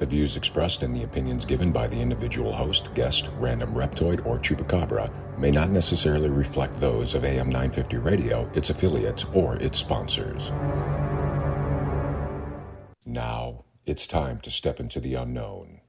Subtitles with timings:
[0.00, 4.38] The views expressed and the opinions given by the individual host, guest, random reptoid, or
[4.38, 10.52] chupacabra may not necessarily reflect those of AM 950 Radio, its affiliates, or its sponsors.
[13.04, 15.82] Now, it's time to step into the unknown.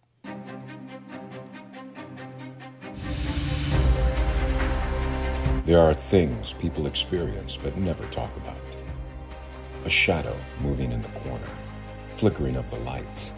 [5.64, 8.57] There are things people experience but never talk about.
[9.86, 11.50] A shadow moving in the corner,
[12.18, 13.34] flickering of the lights,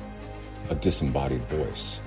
[0.70, 2.00] a disembodied voice.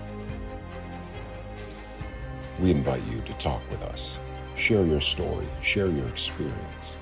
[2.58, 4.18] We invite you to talk with us.
[4.54, 6.96] Share your story, share your experience.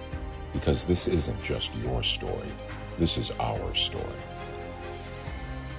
[0.52, 2.52] Because this isn't just your story,
[2.98, 4.04] this is our story.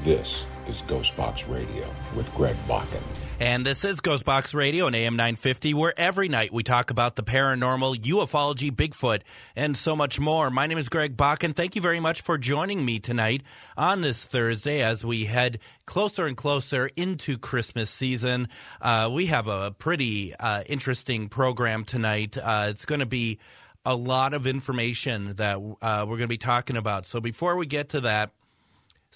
[0.03, 3.03] This is Ghostbox Radio with Greg Bakun.
[3.37, 7.23] And this is Ghostbox Radio and AM 950, where every night we talk about the
[7.23, 9.23] paranormal, ufology, Bigfoot,
[9.57, 10.49] and so much more.
[10.49, 13.43] My name is Greg Bakun, and Thank you very much for joining me tonight
[13.75, 18.47] on this Thursday as we head closer and closer into Christmas season.
[18.81, 22.37] Uh, we have a pretty uh, interesting program tonight.
[22.41, 23.37] Uh, it's going to be
[23.85, 27.05] a lot of information that uh, we're going to be talking about.
[27.05, 28.31] So before we get to that,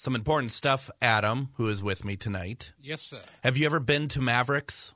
[0.00, 2.72] some important stuff, Adam, who is with me tonight.
[2.80, 3.20] Yes, sir.
[3.42, 4.94] Have you ever been to Mavericks?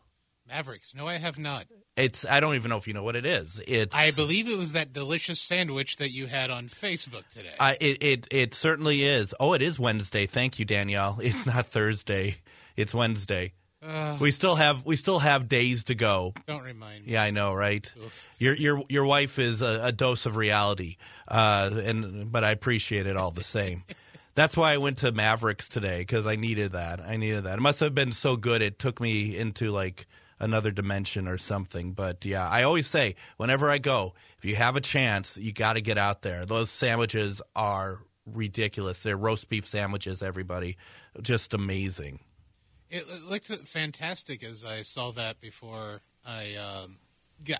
[0.49, 0.95] Mavericks.
[0.95, 1.67] No, I have not.
[1.97, 3.61] It's I don't even know if you know what it is.
[3.69, 7.53] It's I believe it was that delicious sandwich that you had on Facebook today.
[7.61, 9.35] I, it it it certainly is.
[9.39, 10.27] Oh, it is Wednesday.
[10.27, 11.19] Thank you, Danielle.
[11.23, 12.39] It's not Thursday.
[12.77, 13.53] It's Wednesday.
[13.87, 16.33] Uh, We still have we still have days to go.
[16.47, 17.13] don't remind me.
[17.13, 17.91] Yeah, I know, right?
[18.03, 18.27] Oof.
[18.39, 20.97] Your your your wife is a, a dose of reality,
[21.29, 23.85] uh, and but I appreciate it all the same.
[24.35, 27.01] That's why I went to Mavericks today because I needed that.
[27.01, 27.59] I needed that.
[27.59, 30.07] It must have been so good it took me into like
[30.41, 31.93] another dimension or something.
[31.93, 35.75] But yeah, I always say whenever I go, if you have a chance, you got
[35.75, 36.47] to get out there.
[36.47, 39.03] Those sandwiches are ridiculous.
[39.03, 40.23] They're roast beef sandwiches.
[40.23, 40.77] Everybody,
[41.23, 42.21] just amazing.
[42.91, 46.98] It, looked fantastic as I saw that before I um,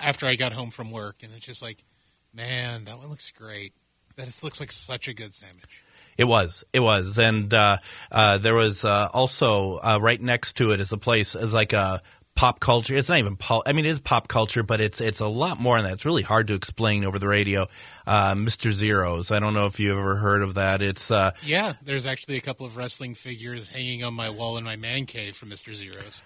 [0.01, 1.85] after I got home from work, and it's just like,
[2.33, 3.75] man, that one looks great.
[4.17, 5.84] That looks like such a good sandwich.
[6.17, 6.65] It was.
[6.73, 7.79] It was, and uh,
[8.13, 11.73] uh, there was uh, also uh, right next to it is a place is like
[11.73, 12.03] a
[12.37, 12.95] pop culture.
[12.97, 13.63] It's not even pop.
[13.67, 15.95] I mean, it is pop culture, but it's it's a lot more than that.
[15.95, 17.67] It's really hard to explain over the radio.
[18.07, 18.71] Uh, Mr.
[18.73, 19.31] Zeros.
[19.31, 20.83] I don't know if you've ever heard of that.
[20.83, 24.65] It's uh, Yeah, there's actually a couple of wrestling figures hanging on my wall in
[24.65, 26.23] my man cave from Mister Zeros.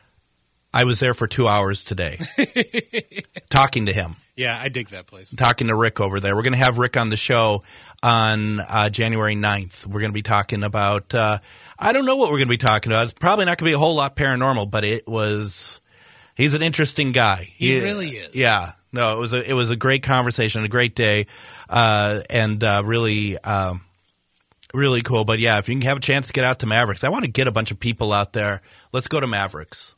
[0.74, 2.18] I was there for two hours today,
[3.50, 4.16] talking to him.
[4.38, 5.34] Yeah, I dig that place.
[5.36, 6.36] talking to Rick over there.
[6.36, 7.64] We're going to have Rick on the show
[8.02, 9.86] on uh, January 9th.
[9.86, 11.38] We're going to be talking about, uh,
[11.78, 13.04] I don't know what we're going to be talking about.
[13.04, 15.80] It's probably not going to be a whole lot paranormal, but it was,
[16.34, 17.52] he's an interesting guy.
[17.54, 18.34] He really is.
[18.34, 18.72] Yeah.
[18.92, 21.26] No, it was a, it was a great conversation, a great day,
[21.68, 23.82] uh, and uh, really, um,
[24.72, 25.24] really cool.
[25.24, 27.24] But yeah, if you can have a chance to get out to Mavericks, I want
[27.24, 28.62] to get a bunch of people out there.
[28.92, 29.94] Let's go to Mavericks.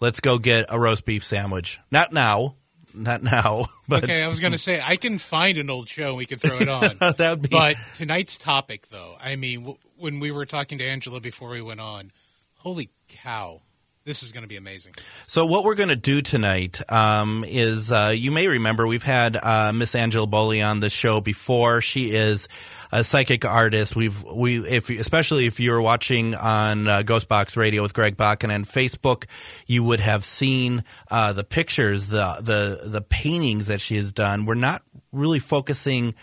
[0.00, 1.80] Let's go get a roast beef sandwich.
[1.90, 2.56] Not now.
[2.96, 3.66] Not now.
[3.88, 6.26] But Okay, I was going to say I can find an old show and we
[6.26, 6.96] could throw it on.
[7.00, 10.84] that would be But tonight's topic, though, I mean, w- when we were talking to
[10.84, 12.10] Angela before we went on,
[12.56, 13.62] holy cow,
[14.06, 14.94] this is going to be amazing.
[15.26, 19.36] So what we're going to do tonight um, is, uh, you may remember, we've had
[19.36, 21.80] uh, Miss Angela Boley on the show before.
[21.80, 22.46] She is
[22.92, 23.96] a psychic artist.
[23.96, 28.64] We've we if especially if you're watching on uh, Ghostbox Radio with Greg Bakun and
[28.64, 29.24] Facebook,
[29.66, 34.46] you would have seen uh, the pictures, the the the paintings that she has done.
[34.46, 36.14] We're not really focusing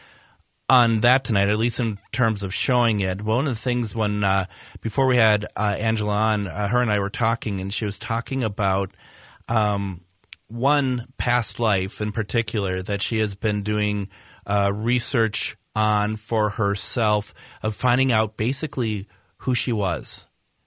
[0.73, 3.21] on that tonight, at least in terms of showing it.
[3.21, 4.47] One of the things when uh,
[4.81, 7.99] before we had uh, Angela on, uh, her and I were talking, and she was
[7.99, 8.89] talking about
[9.47, 10.01] um,
[10.47, 14.09] one past life in particular that she has been doing
[14.47, 19.07] uh, research on for herself of finding out basically
[19.37, 20.25] who she was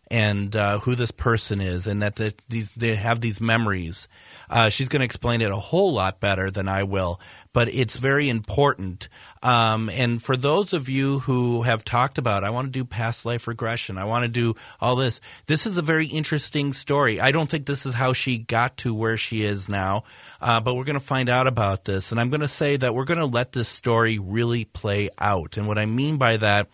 [0.08, 4.08] and uh, who this person is, and that the, these they have these memories.
[4.48, 7.20] Uh, she's going to explain it a whole lot better than I will,
[7.52, 9.08] but it's very important.
[9.42, 13.24] Um, and for those of you who have talked about, I want to do past
[13.24, 15.20] life regression, I want to do all this.
[15.47, 17.20] This is a very interesting story.
[17.20, 20.04] I don't think this is how she got to where she is now,
[20.41, 22.12] uh, but we're going to find out about this.
[22.12, 25.56] And I'm going to say that we're going to let this story really play out.
[25.56, 26.68] And what I mean by that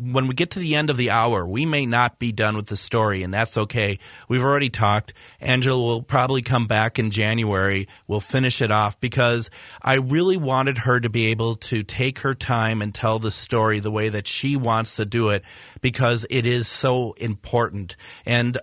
[0.00, 2.66] when we get to the end of the hour, we may not be done with
[2.66, 3.98] the story, and that's okay.
[4.28, 5.12] We've already talked.
[5.40, 7.88] Angela will probably come back in January.
[8.06, 9.50] We'll finish it off because
[9.82, 13.80] I really wanted her to be able to take her time and tell the story
[13.80, 15.44] the way that she wants to do it
[15.80, 17.96] because it is so important.
[18.24, 18.58] And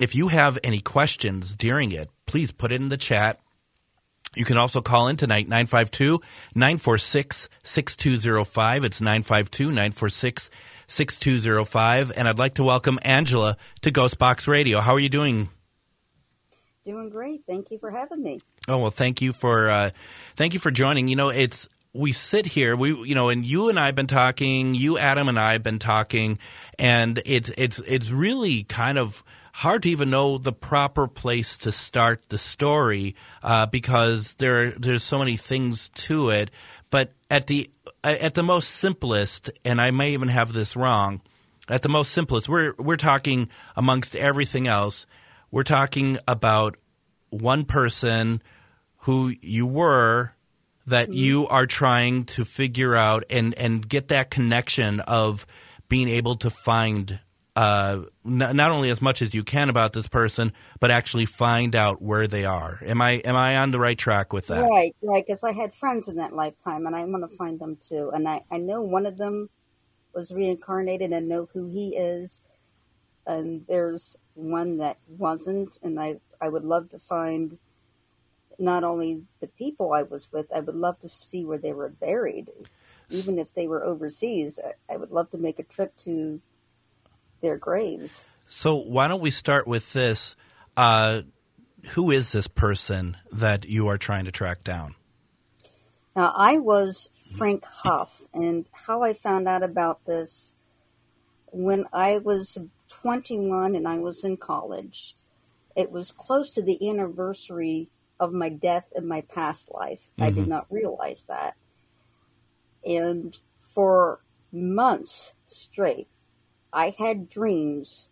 [0.00, 3.40] if you have any questions during it, please put it in the chat.
[4.36, 6.20] You can also call in tonight, 952
[6.54, 8.84] 946 6205.
[8.84, 10.50] It's 952 946
[10.86, 12.12] 6205.
[12.14, 14.80] And I'd like to welcome Angela to Ghostbox Radio.
[14.80, 15.48] How are you doing?
[16.84, 17.42] Doing great.
[17.46, 18.40] Thank you for having me.
[18.68, 19.90] Oh well, thank you for uh,
[20.36, 21.08] thank you for joining.
[21.08, 24.06] You know, it's we sit here, we you know, and you and I have been
[24.06, 26.38] talking, you Adam and I have been talking,
[26.78, 31.72] and it's it's it's really kind of hard to even know the proper place to
[31.72, 36.50] start the story uh, because there there's so many things to it.
[36.90, 37.70] But at the
[38.02, 41.20] at the most simplest, and I may even have this wrong,
[41.68, 45.06] at the most simplest, we're we're talking amongst everything else,
[45.50, 46.76] we're talking about
[47.30, 48.42] one person
[49.04, 50.32] who you were
[50.86, 51.14] that mm-hmm.
[51.14, 55.46] you are trying to figure out and and get that connection of
[55.88, 57.20] being able to find
[57.60, 61.76] uh, n- not only as much as you can about this person, but actually find
[61.76, 62.78] out where they are.
[62.82, 64.66] Am I am I on the right track with that?
[64.66, 65.22] Right, right.
[65.26, 68.10] Because I had friends in that lifetime, and I want to find them too.
[68.14, 69.50] And I I know one of them
[70.14, 72.40] was reincarnated and know who he is,
[73.26, 77.58] and there's one that wasn't, and I I would love to find
[78.58, 81.90] not only the people I was with, I would love to see where they were
[81.90, 82.48] buried.
[83.10, 84.58] Even if they were overseas,
[84.88, 86.40] I would love to make a trip to
[87.40, 88.24] their graves.
[88.46, 90.36] So, why don't we start with this?
[90.76, 91.22] Uh,
[91.90, 94.94] who is this person that you are trying to track down?
[96.16, 100.56] Now, I was Frank Huff, and how I found out about this
[101.52, 102.58] when I was
[102.88, 105.16] 21 and I was in college,
[105.76, 107.88] it was close to the anniversary
[108.18, 110.10] of my death in my past life.
[110.12, 110.22] Mm-hmm.
[110.22, 110.50] I did mm-hmm.
[110.50, 111.56] not realize that.
[112.84, 114.20] And for
[114.52, 116.08] months straight,
[116.72, 118.08] I had dreams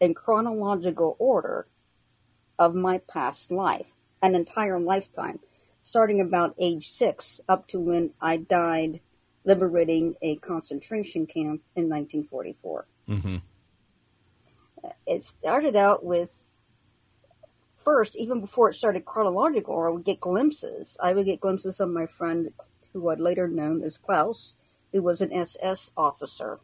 [0.00, 1.66] in chronological order
[2.58, 5.40] of my past life, an entire lifetime,
[5.82, 9.00] starting about age six up to when I died
[9.44, 12.86] liberating a concentration camp in 1944.
[13.08, 13.36] Mm-hmm.
[15.06, 16.34] It started out with
[17.70, 20.96] first, even before it started chronological, I would get glimpses.
[21.00, 22.52] I would get glimpses of my friend,
[22.92, 24.54] who I'd later known as Klaus,
[24.92, 26.60] who was an SS officer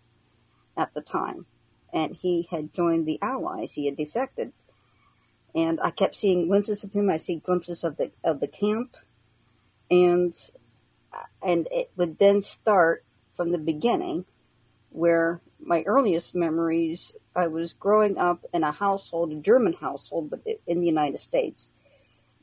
[0.76, 1.46] at the time,
[1.92, 3.72] and he had joined the Allies.
[3.72, 4.52] He had defected,
[5.54, 7.10] and I kept seeing glimpses of him.
[7.10, 8.96] I see glimpses of the of the camp,
[9.90, 10.34] and
[11.12, 14.24] uh, and it would then start from the beginning,
[14.90, 20.40] where my earliest memories, I was growing up in a household, a German household, but
[20.66, 21.72] in the United States.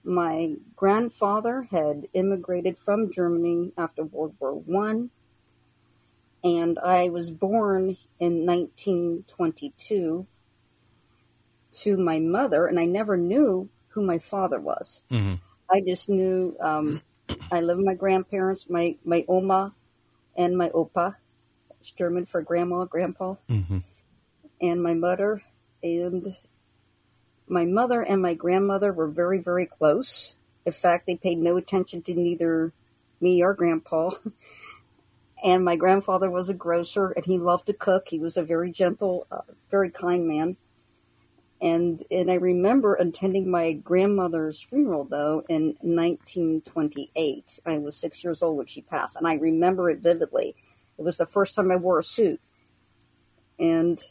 [0.04, 5.12] My grandfather had immigrated from Germany after World War One,
[6.44, 10.28] and I was born in 1922
[11.72, 15.04] to my mother, and I never knew who my father was.
[15.12, 15.36] Mm-hmm.
[15.72, 17.02] I just knew um,
[17.52, 19.74] I lived with my grandparents, my my oma,
[20.36, 21.16] and my opa,
[21.80, 23.80] it's German for grandma, grandpa, mm-hmm.
[24.62, 25.42] and my mother.
[25.84, 26.28] And
[27.48, 30.36] my mother and my grandmother were very, very close.
[30.66, 32.72] In fact, they paid no attention to neither
[33.20, 34.12] me or grandpa.
[35.44, 38.08] And my grandfather was a grocer and he loved to cook.
[38.08, 40.58] He was a very gentle, uh, very kind man.
[41.62, 47.60] And and I remember attending my grandmother's funeral though in 1928.
[47.66, 50.56] I was six years old when she passed, and I remember it vividly.
[50.98, 52.42] It was the first time I wore a suit.
[53.60, 54.02] And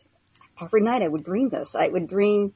[0.60, 1.74] every night I would dream this.
[1.74, 2.54] I would dream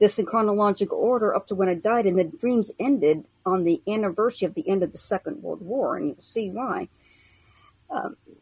[0.00, 3.80] this in chronological order up to when I died, and the dreams ended on the
[3.86, 6.88] anniversary of the end of the Second World War, and you'll see why.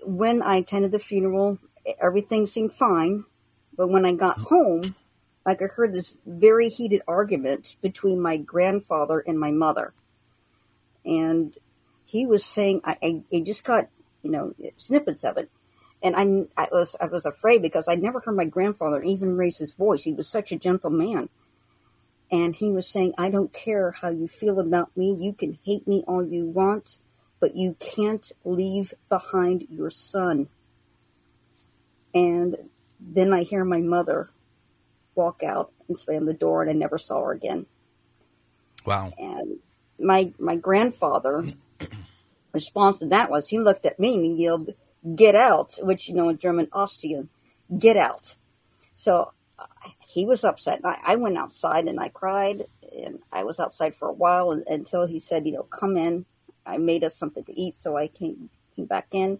[0.05, 1.59] When I attended the funeral,
[2.01, 3.25] everything seemed fine,
[3.77, 4.95] but when I got home,
[5.45, 9.93] like I heard this very heated argument between my grandfather and my mother,
[11.05, 11.57] and
[12.05, 13.89] he was saying, I, I, I just got
[14.23, 15.51] you know, snippets of it.
[16.03, 19.59] And I, I was, I was afraid because I'd never heard my grandfather even raise
[19.59, 20.05] his voice.
[20.05, 21.29] He was such a gentle man.
[22.31, 25.15] And he was saying, I don't care how you feel about me.
[25.19, 26.99] You can hate me all you want,
[27.43, 30.49] but you can't leave behind your son.
[32.15, 32.57] And
[33.01, 34.31] then I hear my mother
[35.17, 37.67] walk out and slam the door, and I never saw her again.
[38.87, 39.13] Wow.
[39.19, 39.59] And
[39.99, 41.45] my my grandfather
[42.53, 44.71] response to that was he looked at me and he yelled,
[45.17, 47.29] "Get out!" Which you know in German, "Austrian,
[47.77, 48.37] get out."
[48.95, 49.67] So uh,
[50.07, 50.81] he was upset.
[50.85, 55.09] I, I, went outside and I cried, and I was outside for a while until
[55.09, 56.25] he said, "You know, come in."
[56.65, 59.39] I made us something to eat, so I came came back in,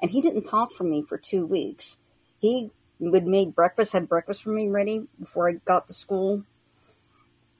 [0.00, 1.98] and he didn't talk for me for two weeks.
[2.40, 6.44] He would make breakfast, had breakfast for me ready before I got to school,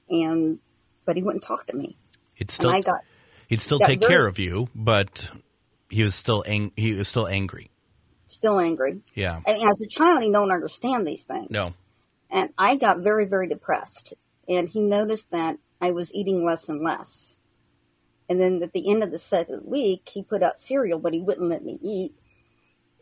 [0.08, 0.58] and
[1.04, 1.96] but he wouldn't talk to me.
[2.36, 2.70] It's still.
[2.70, 3.00] And I got
[3.52, 5.30] He'd still take very, care of you, but
[5.90, 7.70] he was still ang- he was still angry.
[8.26, 9.02] still angry.
[9.14, 9.40] Yeah.
[9.46, 11.50] And as a child, you don't understand these things.
[11.50, 11.74] No.
[12.30, 14.14] And I got very, very depressed.
[14.48, 17.36] And he noticed that I was eating less and less.
[18.32, 21.20] And then at the end of the second week, he put out cereal, but he
[21.20, 22.14] wouldn't let me eat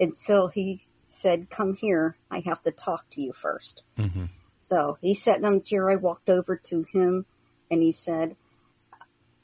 [0.00, 4.24] until he said, Come here, I have to talk to you 1st hmm
[4.58, 5.88] So he sat down in the chair.
[5.88, 7.26] I walked over to him
[7.70, 8.34] and he said,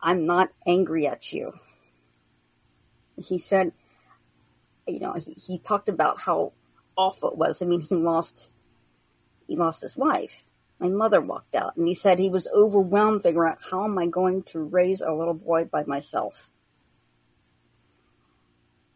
[0.01, 1.53] I'm not angry at you.
[3.17, 3.71] He said,
[4.89, 6.53] you know, he, he talked about how
[6.97, 7.63] awful it was.
[7.63, 8.51] I mean, he lost,
[9.47, 10.43] he lost his wife.
[10.79, 14.07] My mother walked out and he said he was overwhelmed figuring out how am I
[14.07, 16.51] going to raise a little boy by myself.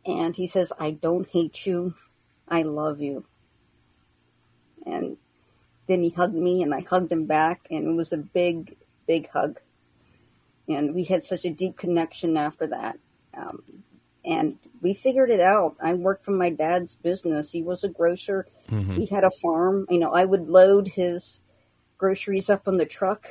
[0.05, 1.95] And he says, I don't hate you.
[2.49, 3.25] I love you.
[4.85, 5.17] And
[5.87, 9.31] then he hugged me and I hugged him back and it was a big, big
[9.31, 9.61] hug.
[10.69, 12.99] And we had such a deep connection after that.
[13.35, 13.63] Um,
[14.25, 15.77] and we figured it out.
[15.83, 17.51] I worked for my dad's business.
[17.51, 18.47] He was a grocer.
[18.69, 19.87] hmm He had a farm.
[19.91, 21.41] You know, I would load his
[22.01, 23.27] groceries up on the truck,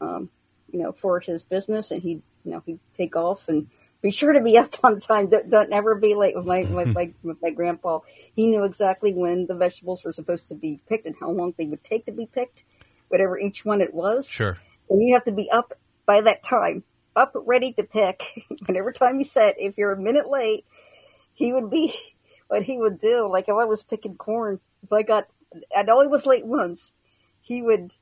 [0.00, 0.28] um,
[0.70, 3.68] you know, for his business, and he'd, you know, he'd take off and
[4.02, 5.30] be sure to be up on time.
[5.30, 8.00] Don't, don't ever be late with my, with my with my grandpa.
[8.36, 11.66] He knew exactly when the vegetables were supposed to be picked and how long they
[11.66, 12.64] would take to be picked,
[13.08, 14.28] whatever each one it was.
[14.28, 14.58] Sure.
[14.90, 15.72] And you have to be up
[16.04, 16.84] by that time,
[17.16, 18.22] up ready to pick.
[18.66, 20.66] Whatever time you said, if you're a minute late,
[21.32, 21.94] he would be
[22.48, 23.28] what he would do.
[23.30, 25.28] Like if I was picking corn, if I got,
[25.74, 26.92] I only was late once,
[27.42, 27.94] he would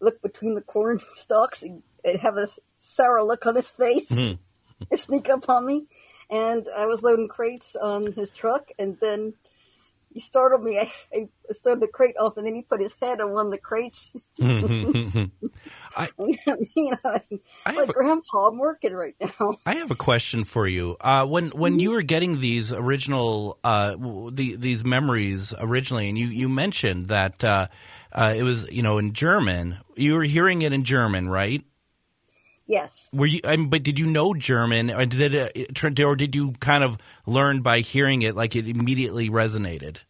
[0.00, 2.46] look between the corn stalks and, and have a
[2.78, 4.38] sour look on his face Mhm.
[4.90, 5.86] and sneak up on me.
[6.30, 9.34] And I was loading crates on his truck, and then
[10.14, 10.78] he startled me.
[10.78, 13.52] I, I started the crate off, and then he put his head on one of
[13.52, 14.14] the crates.
[14.38, 15.30] Mhm.
[15.96, 17.20] I mean, I,
[17.66, 19.56] I like, a- Grandpa, I'm working right now.
[19.66, 20.96] I have a question for you.
[21.00, 23.96] Uh, when when you were getting these original uh,
[24.32, 27.66] the, these memories originally, and you, you mentioned that uh,
[28.12, 29.78] uh, it was you know in German.
[29.96, 31.64] You were hearing it in German, right?
[32.66, 33.08] Yes.
[33.12, 33.40] Were you?
[33.44, 36.52] I mean, but did you know German, or did it, it turn- or did you
[36.60, 40.04] kind of learn by hearing it, like it immediately resonated?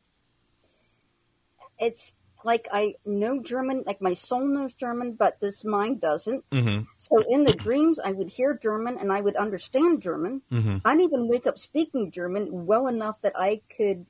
[1.78, 2.14] It's
[2.44, 6.48] like I know German, like my soul knows German, but this mind doesn't.
[6.50, 6.84] Mm-hmm.
[6.98, 10.42] So in the dreams, I would hear German and I would understand German.
[10.52, 10.78] Mm-hmm.
[10.84, 14.06] I'd even wake up speaking German well enough that I could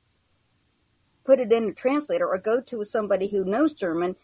[1.31, 4.17] put it in a translator or go to somebody who knows German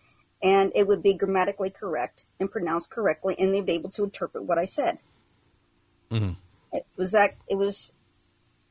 [0.43, 4.43] and it would be grammatically correct and pronounced correctly and they'd be able to interpret
[4.43, 4.99] what I said.
[6.11, 6.37] Mhm.
[6.73, 7.93] It was that, it was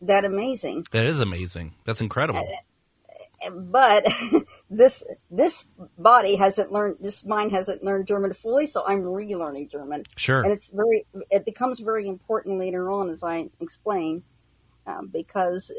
[0.01, 0.85] that amazing.
[0.91, 1.75] That is amazing.
[1.85, 2.43] That's incredible.
[3.53, 4.05] but
[4.69, 5.01] this
[5.31, 5.65] this
[5.97, 10.41] body hasn't learned this mind hasn't learned German fully, so I'm relearning German, Sure.
[10.41, 14.23] and it's very it becomes very important later on as I explain,
[14.87, 15.71] um, because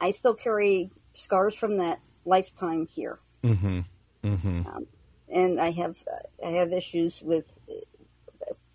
[0.00, 3.80] I still carry scars from that lifetime here, Mm-hmm.
[4.24, 4.62] Mm-hmm.
[5.28, 7.58] and I have uh, I have issues with.
[7.68, 7.74] uh,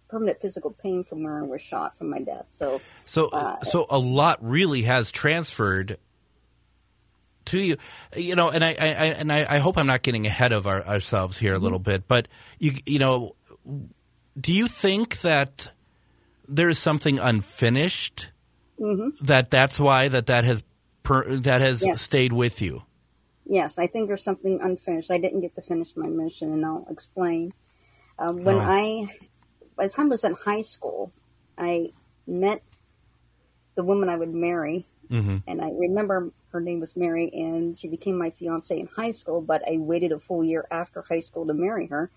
[0.09, 2.47] Permanent physical pain from where I was shot from my death.
[2.49, 5.99] So So, Uh, so a lot really has transferred
[7.45, 7.77] to you,
[8.15, 8.49] you know.
[8.49, 11.53] And I, I, and I, I hope I'm not getting ahead of our, ourselves here
[11.53, 13.35] a little bit, but you, you know,
[14.39, 15.69] do you think that
[16.47, 18.31] there's something unfinished?
[19.21, 20.63] That that's why that that has
[21.09, 22.01] per, that has Yes.
[22.03, 22.83] stayed with you.
[23.45, 25.09] Yes, I think there's something unfinished.
[25.09, 27.51] I didn't get to finish my mission, and I'll explain.
[28.19, 28.59] Um, when Oh.
[28.59, 29.07] I,
[29.75, 31.11] by the time I was in high school,
[31.57, 31.93] I
[32.27, 32.61] met
[33.75, 35.37] the woman I would marry, Mm-hmm.
[35.47, 39.41] and I remember her name was Mary, and she became my fiance in high school.
[39.41, 42.11] But I waited a full year after high school to marry her,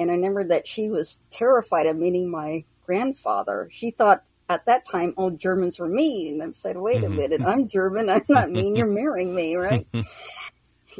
[0.00, 3.68] and I remember that she was terrified of meeting my grandfather.
[3.70, 7.16] She thought at that time all Germans were mean, and I said, "Wait a Mhm.
[7.16, 8.08] minute, I'm German.
[8.10, 8.76] I'm not mean.
[8.76, 9.86] You're marrying me, right?"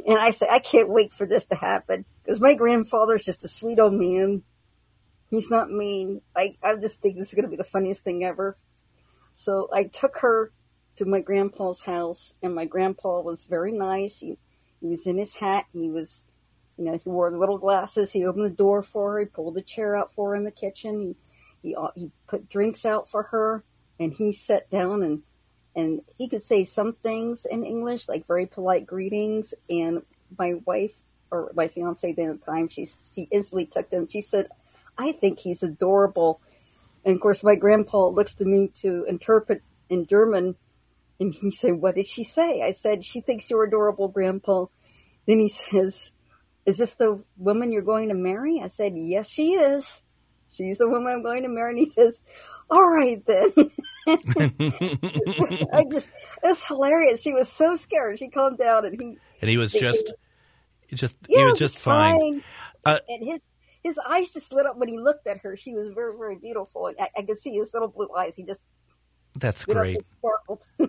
[0.05, 3.47] And I said, I can't wait for this to happen because my grandfather's just a
[3.47, 4.43] sweet old man.
[5.29, 6.21] He's not mean.
[6.35, 8.57] I, I just think this is going to be the funniest thing ever.
[9.33, 10.51] So I took her
[10.97, 14.19] to my grandpa's house, and my grandpa was very nice.
[14.19, 14.37] He,
[14.81, 15.65] he was in his hat.
[15.73, 16.25] He was,
[16.77, 18.11] you know, he wore little glasses.
[18.11, 19.19] He opened the door for her.
[19.19, 21.01] He pulled a chair out for her in the kitchen.
[21.01, 21.17] He,
[21.61, 23.63] he, uh, he put drinks out for her,
[23.99, 25.23] and he sat down and
[25.75, 29.53] and he could say some things in English, like very polite greetings.
[29.69, 30.01] And
[30.37, 34.07] my wife or my fiance at the time, she she instantly took them.
[34.07, 34.47] She said,
[34.97, 36.41] "I think he's adorable."
[37.05, 40.55] And of course, my grandpa looks to me to interpret in German,
[41.19, 44.65] and he said, "What did she say?" I said, "She thinks you're adorable, Grandpa."
[45.27, 46.11] Then he says,
[46.65, 50.01] "Is this the woman you're going to marry?" I said, "Yes, she is."
[50.57, 51.69] She's the woman I'm going to marry.
[51.71, 52.21] And he says,
[52.69, 53.51] all right then.
[55.73, 56.11] I just,
[56.43, 57.21] it's hilarious.
[57.21, 58.19] She was so scared.
[58.19, 60.03] She calmed down and he, and he was just,
[60.93, 62.41] just, yeah, he was just fine.
[62.41, 62.43] fine.
[62.85, 63.47] Uh, and his,
[63.83, 65.55] his eyes just lit up when he looked at her.
[65.55, 66.91] She was very, very beautiful.
[66.99, 68.35] I, I could see his little blue eyes.
[68.35, 68.61] He just
[69.35, 69.99] That's great.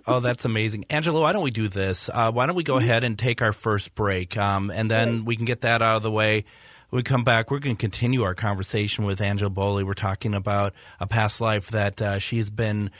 [0.07, 0.87] Oh, that's amazing.
[0.91, 2.09] Angela, why don't we do this?
[2.13, 2.85] Uh, why don't we go Mm-hmm.
[2.85, 4.37] ahead and take our first break?
[4.39, 6.45] Um, and then we can get that out of the way.
[6.91, 9.85] We come back, we're going to continue our conversation with Angela Boley.
[9.85, 12.91] We're talking about a past life that uh, she's been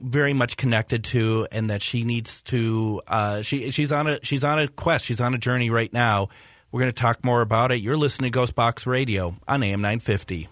[0.00, 4.42] very much connected to and that she needs to uh, she she's on a she's
[4.42, 5.04] on a quest.
[5.04, 6.28] She's on a journey right now.
[6.72, 7.80] We're going to talk more about it.
[7.80, 10.48] You're listening to ghost box radio on am 950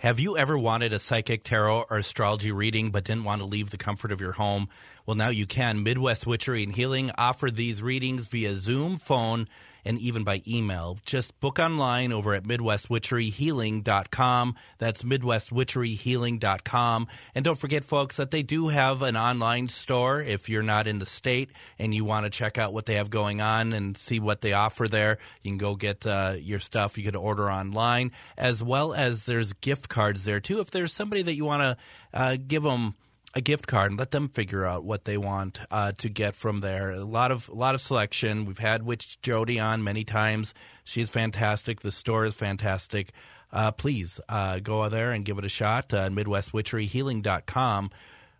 [0.00, 3.68] Have you ever wanted a psychic tarot or astrology reading but didn't want to leave
[3.68, 4.70] the comfort of your home?
[5.04, 5.82] Well, now you can.
[5.82, 9.46] Midwest Witchery and Healing offer these readings via Zoom, phone,
[9.84, 10.98] and even by email.
[11.04, 14.54] Just book online over at MidwestWitcheryHealing.com.
[14.78, 17.08] That's MidwestWitcheryHealing.com.
[17.34, 20.98] And don't forget, folks, that they do have an online store if you're not in
[20.98, 24.20] the state and you want to check out what they have going on and see
[24.20, 25.18] what they offer there.
[25.42, 26.98] You can go get uh, your stuff.
[26.98, 30.60] You can order online, as well as there's gift cards there too.
[30.60, 31.76] If there's somebody that you want to
[32.12, 32.94] uh, give them
[33.34, 36.60] a gift card and let them figure out what they want uh, to get from
[36.60, 36.90] there.
[36.90, 38.44] A lot of a lot of selection.
[38.44, 40.52] We've had Witch Jody on many times.
[40.84, 41.80] She's fantastic.
[41.80, 43.12] The store is fantastic.
[43.52, 45.92] Uh, please uh, go there and give it a shot.
[45.92, 47.90] Uh, MidwestWitcheryHealing.com.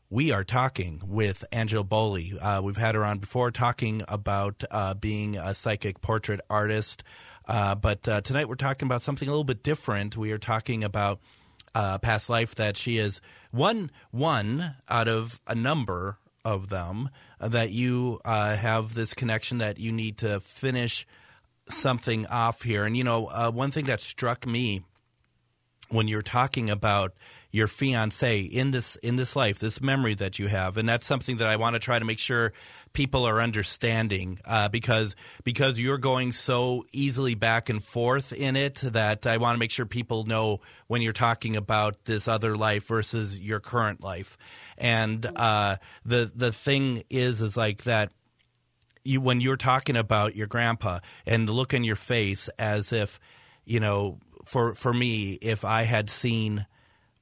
[0.09, 2.37] We are talking with Angela Boley.
[2.41, 7.05] Uh, we've had her on before talking about uh, being a psychic portrait artist.
[7.47, 10.17] Uh, but tonight we're talking about something a little bit different.
[10.17, 11.21] We are talking about
[11.75, 17.11] uh, past life that she is one one out of a number of them
[17.41, 21.07] uh, that you uh, have this connection that you need to finish
[21.69, 22.85] something off here.
[22.85, 24.83] And you know, uh, one thing that struck me
[25.89, 27.15] when you're talking about
[27.53, 31.39] your fiance in this in this life, this memory that you have, and that's something
[31.39, 32.53] that I want to try to make sure
[32.93, 38.77] people are understanding uh, because because you're going so easily back and forth in it
[38.77, 42.87] that I want to make sure people know when you're talking about this other life
[42.87, 44.37] versus your current life,
[44.79, 48.13] and uh, the the thing is is like that
[49.05, 53.19] you when you're talking about your grandpa and the look in your face as if
[53.65, 56.67] you know for for me if I had seen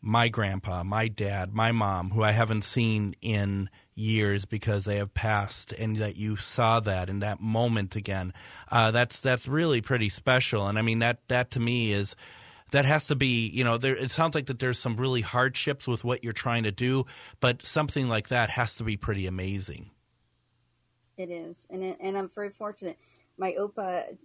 [0.00, 5.12] my grandpa, my dad, my mom, who I haven't seen in years because they have
[5.12, 8.32] passed, and that you saw that in that moment again.
[8.70, 12.14] Uh, that's that's really pretty special, and I mean that that to me is
[12.70, 13.96] that has to be you know there.
[13.96, 17.04] It sounds like that there's some really hardships with what you're trying to do,
[17.40, 19.90] but something like that has to be pretty amazing.
[21.16, 22.96] It is, and it, and I'm very fortunate.
[23.36, 24.16] My opa,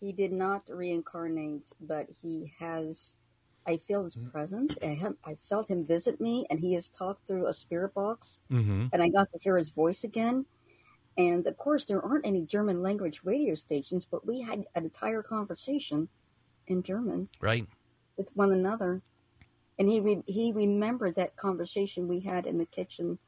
[0.00, 3.16] he did not reincarnate, but he has.
[3.66, 4.78] I feel his presence.
[4.82, 8.40] I, have, I felt him visit me, and he has talked through a spirit box,
[8.50, 8.86] Mm-hmm.
[8.92, 10.46] and I got to hear his voice again.
[11.18, 15.22] And of course, there aren't any German language radio stations, but we had an entire
[15.22, 16.08] conversation
[16.66, 17.66] in German Right.
[18.16, 19.02] with one another,
[19.78, 23.18] and he re- he remembered that conversation we had in the kitchen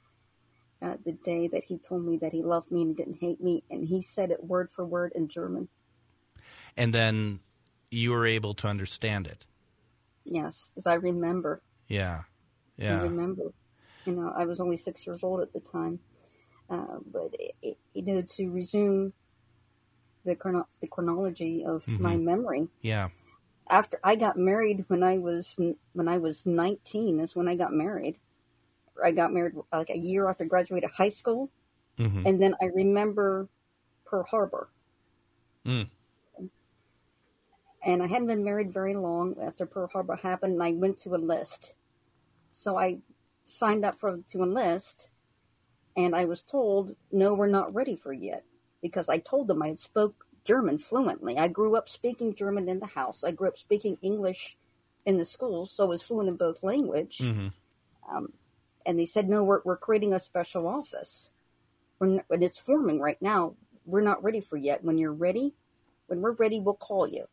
[0.81, 3.40] uh, the day that he told me that he loved me and he didn't hate
[3.40, 5.68] me, and he said it word for word in German.
[6.77, 7.40] And then
[7.90, 9.45] you were able to understand it.
[10.25, 11.63] Yes, because I remember.
[11.89, 12.25] Yeah.
[12.89, 13.03] I Yeah.
[13.03, 13.53] remember.
[14.05, 16.01] You know, I was only six years old at the time,
[16.71, 19.15] uh, but it, it, you know, to resume
[20.25, 23.11] the chrono- the chronology of my memory, Yeah.
[23.69, 25.59] after I got married when I was
[25.95, 28.21] when I was 19 is when I got married.
[29.03, 31.51] I got married like a year after I graduated high school,
[31.99, 33.49] hmm and then I remember
[34.05, 34.71] Pearl Harbor.
[35.65, 35.89] Mm.
[37.85, 41.14] And I hadn't been married very long after Pearl Harbor happened, and I went to
[41.14, 41.75] enlist.
[42.53, 43.01] So I
[43.45, 45.11] signed up for to enlist,
[45.97, 48.45] and I was told, "No, we're not ready for yet,"
[48.83, 51.38] because I told them I had spoke German fluently.
[51.38, 53.25] I grew up speaking German in the house.
[53.25, 54.57] I grew up speaking English
[55.05, 57.18] in the schools, so I was fluent in both language.
[57.18, 57.49] hmm
[58.85, 61.31] And they said, "No, we're we're creating a special office.
[61.99, 63.57] We're n- and it's forming right now.
[63.87, 64.85] We're not ready for yet.
[64.85, 65.55] When you're ready,
[66.07, 67.27] when we're ready, we'll call you."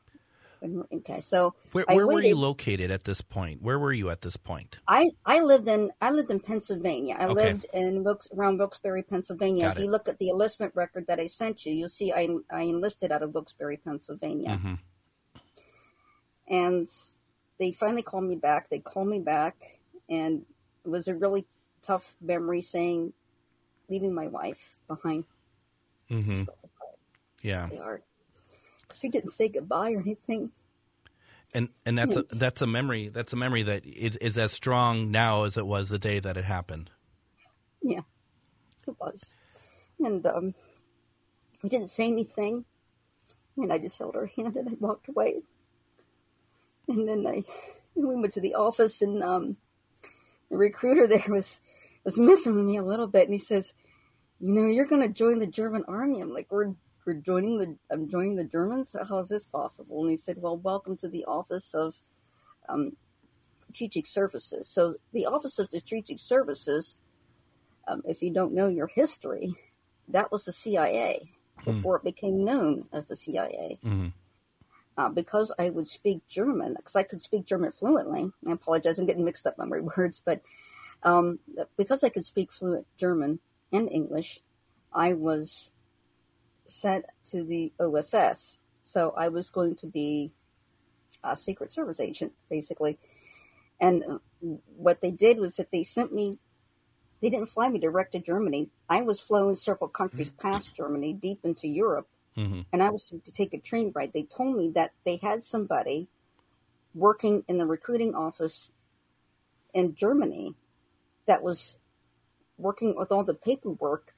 [0.61, 3.61] Okay, so Where, where were you located at this point?
[3.61, 4.79] Where were you at this point?
[4.87, 7.15] I, I lived in I lived in Pennsylvania.
[7.17, 7.51] I Okay.
[7.51, 9.69] lived in Wilkes, around Wilkes-Barre, Pennsylvania.
[9.69, 12.63] If you look at the enlistment record that I sent you, you'll see I I
[12.63, 14.57] enlisted out of Wilkes-Barre, Pennsylvania.
[14.57, 14.75] hmm
[16.47, 16.87] And
[17.59, 18.69] they finally called me back.
[18.69, 20.43] They called me back, and
[20.83, 21.45] it was a really
[21.81, 23.13] tough memory saying
[23.89, 25.25] leaving my wife behind.
[26.09, 26.43] hmm
[27.43, 28.01] Yeah, They are.
[29.01, 30.51] We didn't say goodbye or anything.
[31.53, 33.09] and and that's a, that's a memory.
[33.09, 36.37] That's a memory that is, is as strong now as it was the day that
[36.37, 36.89] it happened.
[37.81, 38.01] Yeah,
[38.87, 39.35] it was.
[39.99, 40.53] And um,
[41.61, 42.65] we didn't say anything.
[43.57, 45.41] And I just held her hand and I walked away.
[46.87, 47.43] And then I,
[47.95, 49.57] we went to the office and um,
[50.49, 51.61] the recruiter there was
[52.03, 53.23] was messing with me a little bit.
[53.23, 53.73] And he says,
[54.39, 56.73] "You know, you're going to join the German army." I'm like, "We're
[57.09, 58.95] we're joining the I'm joining the Germans.
[59.07, 62.01] How is this possible?" And he said, "Well, welcome to the office of
[62.67, 62.95] um,
[63.63, 66.97] strategic services." So the office of strategic services
[67.87, 69.55] um, if you don't know your history,
[70.09, 71.31] that was the CIA
[71.65, 73.79] before it became known as the CIA.
[73.83, 74.13] Mhm.
[74.97, 78.31] Uh, because I would speak German, because I could speak German fluently.
[78.45, 80.41] I apologize, I'm getting mixed up on my words, but
[81.03, 81.39] um,
[81.77, 83.39] because I could speak fluent German
[83.71, 84.41] and English,
[84.93, 85.71] I was
[86.69, 88.59] sent to the OSS.
[88.83, 90.33] So I was going to be
[91.23, 92.97] a Secret Service agent, basically.
[93.79, 94.17] And uh,
[94.77, 96.39] what they did was that they sent me
[97.21, 98.69] they didn't fly me direct to Germany.
[98.89, 102.65] I was flown several countries past Germany, deep into Europe, Mhm.
[102.71, 104.13] and I was to take a train ride.
[104.13, 106.07] They told me that they had somebody
[106.93, 108.71] working in the recruiting office
[109.73, 110.55] in Germany
[111.25, 111.77] that was
[112.57, 114.15] working with all the paperwork,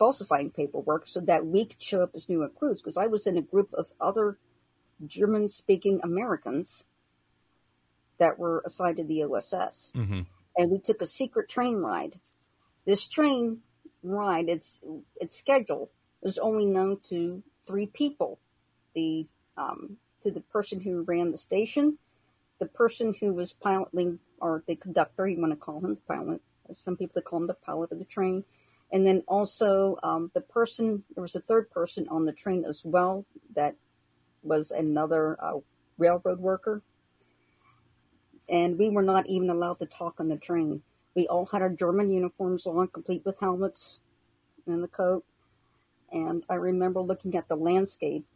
[0.00, 2.80] falsifying paperwork, so that we could show up as new recruits.
[2.80, 4.38] Because I was in a group of other
[5.06, 6.84] German speaking Americans
[8.18, 10.26] that were assigned to the OSS Mhm.
[10.56, 12.14] and we took a secret train ride.
[12.84, 13.62] This train
[14.02, 14.82] ride, its
[15.22, 15.90] its schedule
[16.22, 18.38] was only known to three people:
[18.94, 21.98] the um, to the person who ran the station,
[22.58, 26.42] the person who was piloting, or the conductor, you want to call him the pilot.
[26.72, 28.44] Some people call him the pilot of the train,
[28.92, 31.04] and then also um, the person.
[31.14, 33.24] There was a third person on the train as well
[33.54, 33.76] that
[34.42, 35.58] was another uh,
[35.98, 36.82] railroad worker
[38.50, 40.82] and we were not even allowed to talk on the train.
[41.14, 44.00] We all had our German uniforms on, complete with helmets
[44.66, 45.24] and the coat.
[46.12, 48.26] And I remember looking at the landscape,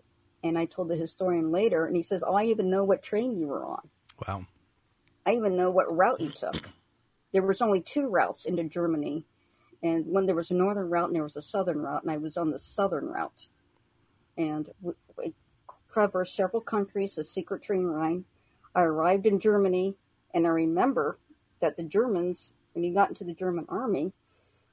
[0.44, 3.36] and I told the historian later, and he says, "Oh, I even know what train
[3.36, 3.90] you were on.
[4.26, 4.46] Wow.
[5.26, 6.70] I even know what route you took.
[7.32, 9.26] There was only two routes into Germany,
[9.84, 12.16] and when there was a northern route and there was a southern route, and I
[12.16, 13.48] was on the southern route,
[14.38, 15.34] and we, we
[15.92, 18.24] traversed several countries, the secret train ride.
[18.74, 19.94] I arrived in Germany,
[20.32, 21.18] and I remember
[21.60, 24.12] that the Germans, when you got into the German army,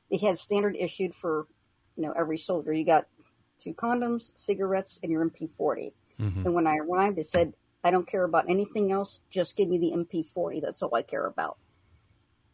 [0.09, 1.45] they had standard issued for,
[1.97, 2.73] you know, every soldier.
[2.73, 3.05] You got
[3.59, 5.91] two condoms, cigarettes, and your MP40.
[6.19, 6.45] Mhm.
[6.45, 9.19] And when I arrived, they said, I don't care about anything else.
[9.29, 10.61] Just give me the MP40.
[10.61, 11.57] That's all I care about.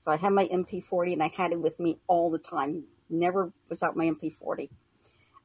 [0.08, 2.86] So I had my MP40 and I had it with me all the time.
[3.10, 4.70] Never was out my MP40.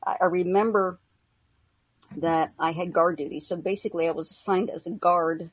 [0.06, 1.00] I I remember
[2.16, 3.40] that I had guard duty.
[3.40, 5.50] So basically, I was assigned as a guard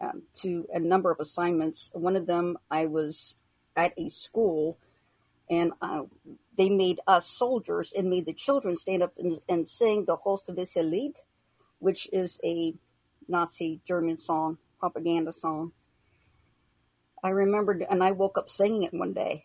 [0.00, 1.90] um, to a number of assignments.
[1.92, 3.36] One of them, I was
[3.76, 4.78] at a school,
[5.50, 6.04] and uh,
[6.56, 10.48] they made us soldiers and made the children stand up and, and sing the Horst
[10.48, 11.18] Wessel Lied,
[11.78, 12.72] which is a
[13.28, 15.72] Nazi German song, propaganda song.
[17.22, 19.44] I remembered, and I woke up singing it one day.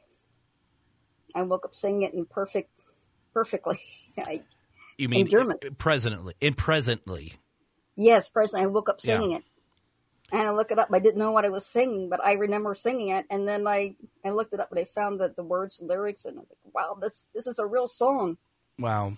[1.33, 2.69] I woke up singing it in perfect,
[3.33, 3.77] perfectly.
[4.17, 4.41] I,
[4.97, 5.57] You mean in German.
[5.65, 6.33] Uh, presently?
[6.39, 7.33] In presently.
[7.95, 8.63] Yes, presently.
[8.63, 9.19] I woke up Yeah.
[9.19, 9.43] singing it.
[10.31, 10.89] And I looked it up.
[10.91, 13.25] I didn't know what I was singing, but I remember singing it.
[13.29, 16.39] And then I, I looked it up and I found that the words, lyrics, and
[16.39, 18.37] I'm like, wow, this this is a real song.
[18.79, 19.13] Wow.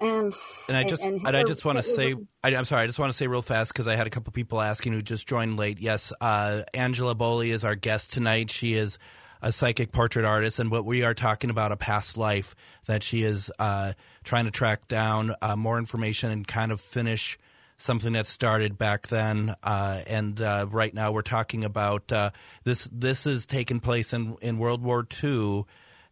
[0.00, 0.32] And
[0.68, 3.12] And I just and, I just want to say I, I'm sorry I just want
[3.12, 5.78] to say real fast because I had a couple people asking who just joined late.
[5.78, 8.50] Yes, uh, Angela Boley is our guest tonight.
[8.50, 8.98] She is
[9.42, 12.54] a psychic portrait artist, and what we are talking about a past life
[12.86, 13.92] that she is uh,
[14.24, 17.38] trying to track down uh, more information and kind of finish
[17.78, 19.54] something that started back then.
[19.62, 22.30] Uh, and uh, right now we're talking about uh,
[22.64, 22.88] this.
[22.92, 25.64] This is taking place in in World War II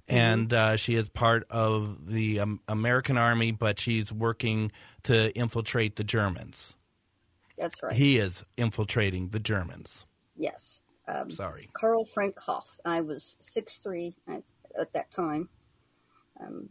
[0.09, 4.73] and uh, she is part of the um, American Army, but she's working
[5.05, 6.75] to infiltrate the Germans.
[7.57, 7.95] that's right.
[7.95, 10.07] He is infiltrating the Germans.
[10.35, 10.81] yes.
[11.07, 11.71] Um, Sorry.
[11.73, 12.79] Carl Frank Hoff.
[12.85, 14.43] I was six three at,
[14.79, 15.49] at that time.
[16.39, 16.69] Um,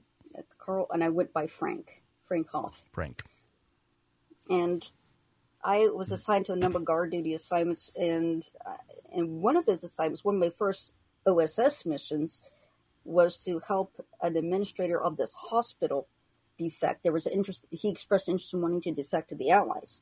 [0.59, 2.03] Carl and I went by Frank.
[2.25, 2.87] Frank Hoff.
[2.91, 3.23] Frank.
[4.49, 4.89] and
[5.63, 8.75] I was assigned to a number of guard duty assignments, and uh,
[9.11, 10.91] and one of those assignments, one of my first
[11.25, 12.43] OSS missions,
[13.07, 16.07] was to help an administrator of this hospital
[16.57, 17.03] defect.
[17.03, 20.01] There was interest; he expressed interest in wanting to defect to the Allies.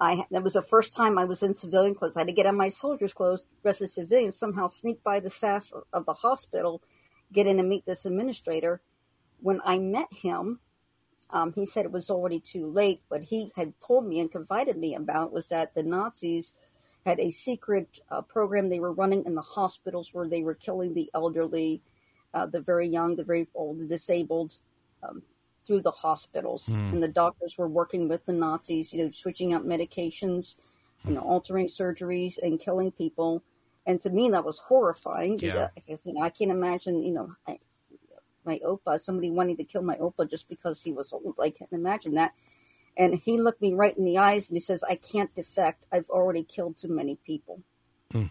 [0.00, 2.16] I that was the first time I was in civilian clothes.
[2.16, 5.30] I had to get on my soldier's clothes, dress as civilian, somehow sneak by the
[5.30, 6.82] staff of the hospital,
[7.32, 8.80] get in and meet this administrator.
[9.40, 10.60] When I met him,
[11.30, 13.02] um, he said it was already too late.
[13.08, 16.52] What he had told me and confided me about was that the Nazis
[17.04, 20.94] had a secret uh, program they were running in the hospitals where they were killing
[20.94, 21.82] the elderly,
[22.34, 24.58] uh, the very young, the very old, the disabled.
[25.02, 25.22] Um,
[25.66, 26.92] through the hospitals, Hmm.
[26.92, 30.56] and the doctors were working with the Nazis, you know, switching out medications,
[31.06, 33.42] you know, altering surgeries and killing people.
[33.86, 35.68] And to me, that was horrifying Yeah.
[35.74, 37.58] because you know, I can't imagine, you know, I,
[38.44, 41.38] my opa, somebody wanting to kill my opa just because he was old.
[41.42, 42.34] I can't imagine that.
[42.98, 45.86] And he looked me right in the eyes and he says, I can't defect.
[45.90, 47.62] I've already killed too many people.
[48.12, 48.26] Hmm.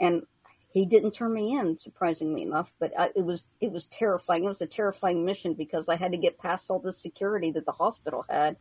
[0.00, 0.26] And
[0.72, 4.44] he didn't turn me in, surprisingly enough, but I, it was it was terrifying.
[4.44, 7.66] It was a terrifying mission because I had to get past all the security that
[7.66, 8.56] the hospital had.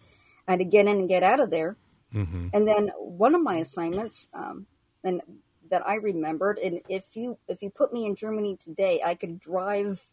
[0.47, 1.77] I had to get in and get out of there.
[2.13, 2.49] Mm-hmm.
[2.53, 4.65] And then one of my assignments, um,
[5.03, 5.21] and
[5.69, 9.39] that I remembered, and if you if you put me in Germany today, I could
[9.39, 10.03] drive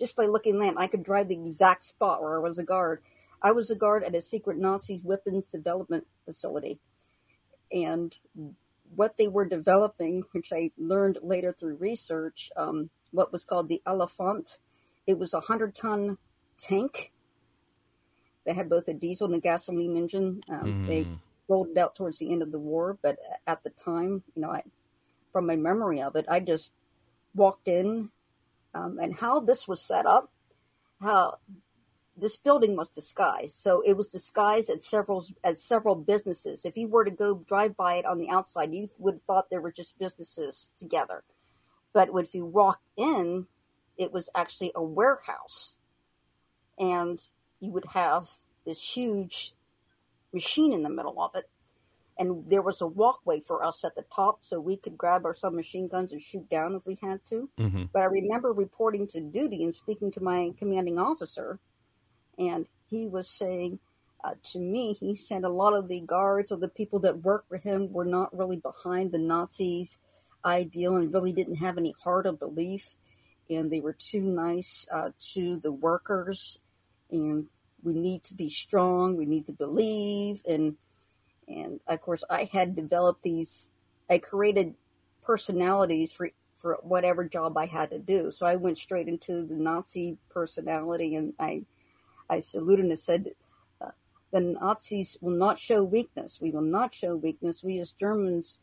[0.00, 3.02] just by looking at I could drive the exact spot where I was a guard.
[3.40, 6.80] I was a guard at a secret Nazi weapons development facility,
[7.70, 8.18] and
[8.94, 13.82] what they were developing, which I learned later through research, um, what was called the
[13.86, 14.58] Elephant.
[15.06, 16.18] It was a hundred ton
[16.58, 17.12] tank
[18.44, 20.42] that had both a diesel and a gasoline engine.
[20.48, 21.06] Um, They
[21.48, 24.50] rolled it out towards the end of the war, but at the time, you know,
[24.50, 24.62] I,
[25.32, 26.72] from my memory of it, I just
[27.34, 28.10] walked in,
[28.74, 30.30] um, and how this was set up,
[31.00, 31.38] how
[32.16, 33.56] this building was disguised.
[33.56, 36.64] So it was disguised as several as several businesses.
[36.64, 39.50] If you were to go drive by it on the outside, you would have thought
[39.50, 41.24] there were just businesses together.
[41.92, 43.46] But if you walked in,
[43.96, 45.74] it was actually a warehouse,
[46.78, 47.18] and
[47.60, 48.30] you would have
[48.64, 49.54] this huge
[50.32, 51.44] machine in the middle of it.
[52.18, 55.34] And there was a walkway for us at the top so we could grab our
[55.34, 57.50] submachine guns and shoot down if we had to.
[57.58, 57.84] Mm-hmm.
[57.92, 61.58] But I remember reporting to duty and speaking to my commanding officer,
[62.38, 63.78] and he was saying
[64.26, 67.48] uh, to me, he said a lot of the guards or the people that worked
[67.48, 69.98] for him were not really behind the Nazis'
[70.44, 72.96] ideal and really didn't have any heart of belief,
[73.48, 76.58] and they were too nice uh, to the workers.
[77.10, 77.46] And
[77.84, 79.16] we need to be strong.
[79.16, 80.76] We need to believe, and
[81.46, 83.70] and of course, I had developed these.
[84.10, 84.74] I created
[85.22, 88.32] personalities for for whatever job I had to do.
[88.32, 91.64] So I went straight into the Nazi personality, and I
[92.28, 93.30] I saluted and said,
[93.80, 93.90] uh,
[94.32, 96.40] "The Nazis will not show weakness.
[96.40, 97.62] We will not show weakness.
[97.62, 98.58] We as Germans,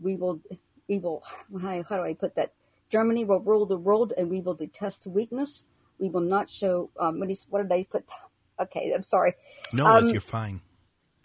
[0.00, 0.40] we will
[0.88, 1.22] we will.
[1.60, 2.52] How, how do I put that?
[2.90, 5.64] Germany will rule the world, and we will detest weakness.
[5.98, 6.90] We will not show.
[7.00, 8.04] Um, what, is, what did I put?
[8.60, 9.32] Okay, I'm sorry.
[9.72, 10.60] No, Um, you're fine.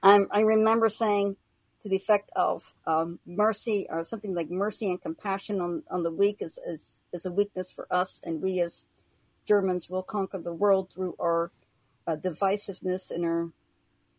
[0.01, 1.35] I'm, I remember saying
[1.83, 6.11] to the effect of um, mercy or something like mercy and compassion on, on the
[6.11, 8.87] weak is, is, is a weakness for us, and we as
[9.47, 11.51] Germans will conquer the world through our
[12.05, 13.49] uh, divisiveness and our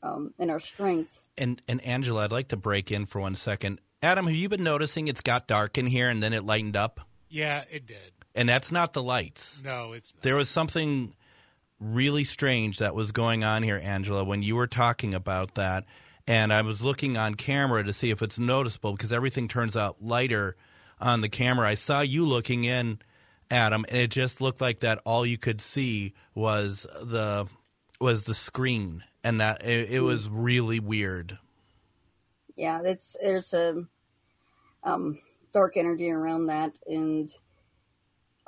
[0.02, 1.26] um, and our strength.
[1.36, 3.80] And and Angela, I'd like to break in for one second.
[4.02, 7.00] Adam, have you been noticing it's got dark in here and then it lightened up?
[7.28, 8.12] Yeah, it did.
[8.34, 9.60] And that's not the lights.
[9.64, 10.22] No, it's not.
[10.22, 11.14] There was something
[11.80, 15.84] really strange that was going on here, Angela, when you were talking about that.
[16.26, 19.96] And I was looking on camera to see if it's noticeable because everything turns out
[20.02, 20.56] lighter
[21.00, 21.68] on the camera.
[21.68, 22.98] I saw you looking in,
[23.50, 27.46] Adam, and it just looked like that all you could see was the
[28.00, 31.38] was the screen, and that it, it was really weird.
[32.56, 33.84] Yeah, it's there's a
[34.84, 35.20] um,
[35.52, 37.28] dark energy around that, and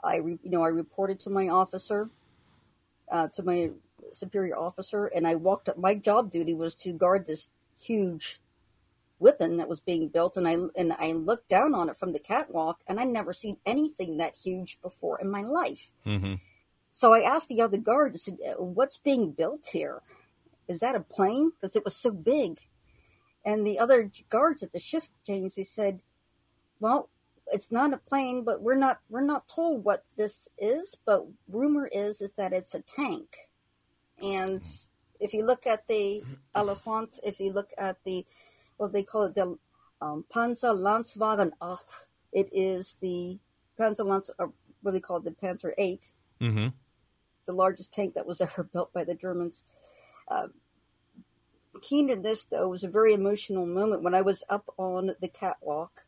[0.03, 2.11] I re, you know I reported to my officer,
[3.11, 3.71] uh, to my
[4.13, 5.79] superior officer, and I walked up.
[5.79, 7.49] My job duty was to guard this
[7.81, 8.40] huge
[9.21, 12.19] weapon that was being built, and I and I looked down on it from the
[12.19, 15.91] catwalk, and I never seen anything that huge before in my life.
[16.05, 16.35] hmm
[16.93, 20.03] So I asked the other guard, I said, "Uh, "What's being built here?
[20.67, 21.51] Is that a plane?
[21.51, 22.61] Because it was so big."
[23.45, 26.03] And the other guards at the shift change, they said,
[26.81, 27.09] "Well,
[27.53, 30.97] it's not a plane, but we're not we're not told what this is.
[31.05, 33.37] But rumor is is that it's a tank.
[34.23, 34.65] And
[35.19, 36.23] if you look at the
[36.55, 38.25] Elephant, if you look at the
[38.81, 39.57] what they call it, the
[40.01, 41.79] um, Panzer Landswagen 8,
[42.33, 43.39] it is the
[43.79, 46.69] Panzer Lanz, or what they call it, the Panzer 8." hmm
[47.51, 49.65] the largest tank that was ever built by the Germans.
[50.29, 50.49] Uh,
[51.83, 55.29] keen to this, though, was a very emotional moment when I was up on the
[55.29, 56.07] catwalk,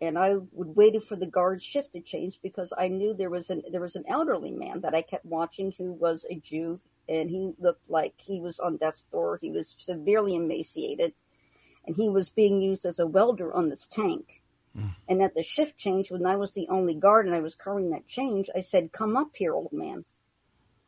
[0.00, 3.50] and I would waited for the guard shift to change because I knew there was
[3.50, 7.30] an there was an elderly man that I kept watching who was a Jew, and
[7.30, 9.38] he looked like he was on death's door.
[9.40, 11.14] He was severely emaciated,
[11.86, 14.42] and he was being used as a welder on this tank.
[14.76, 14.94] Mm.
[15.08, 17.90] And at the shift change, when I was the only guard and I was covering
[17.90, 20.04] that change, I said, "Come up here, old man."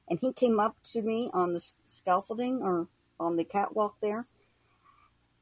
[0.09, 2.89] and he came up to me on the scaffolding or
[3.21, 4.27] on the catwalk there,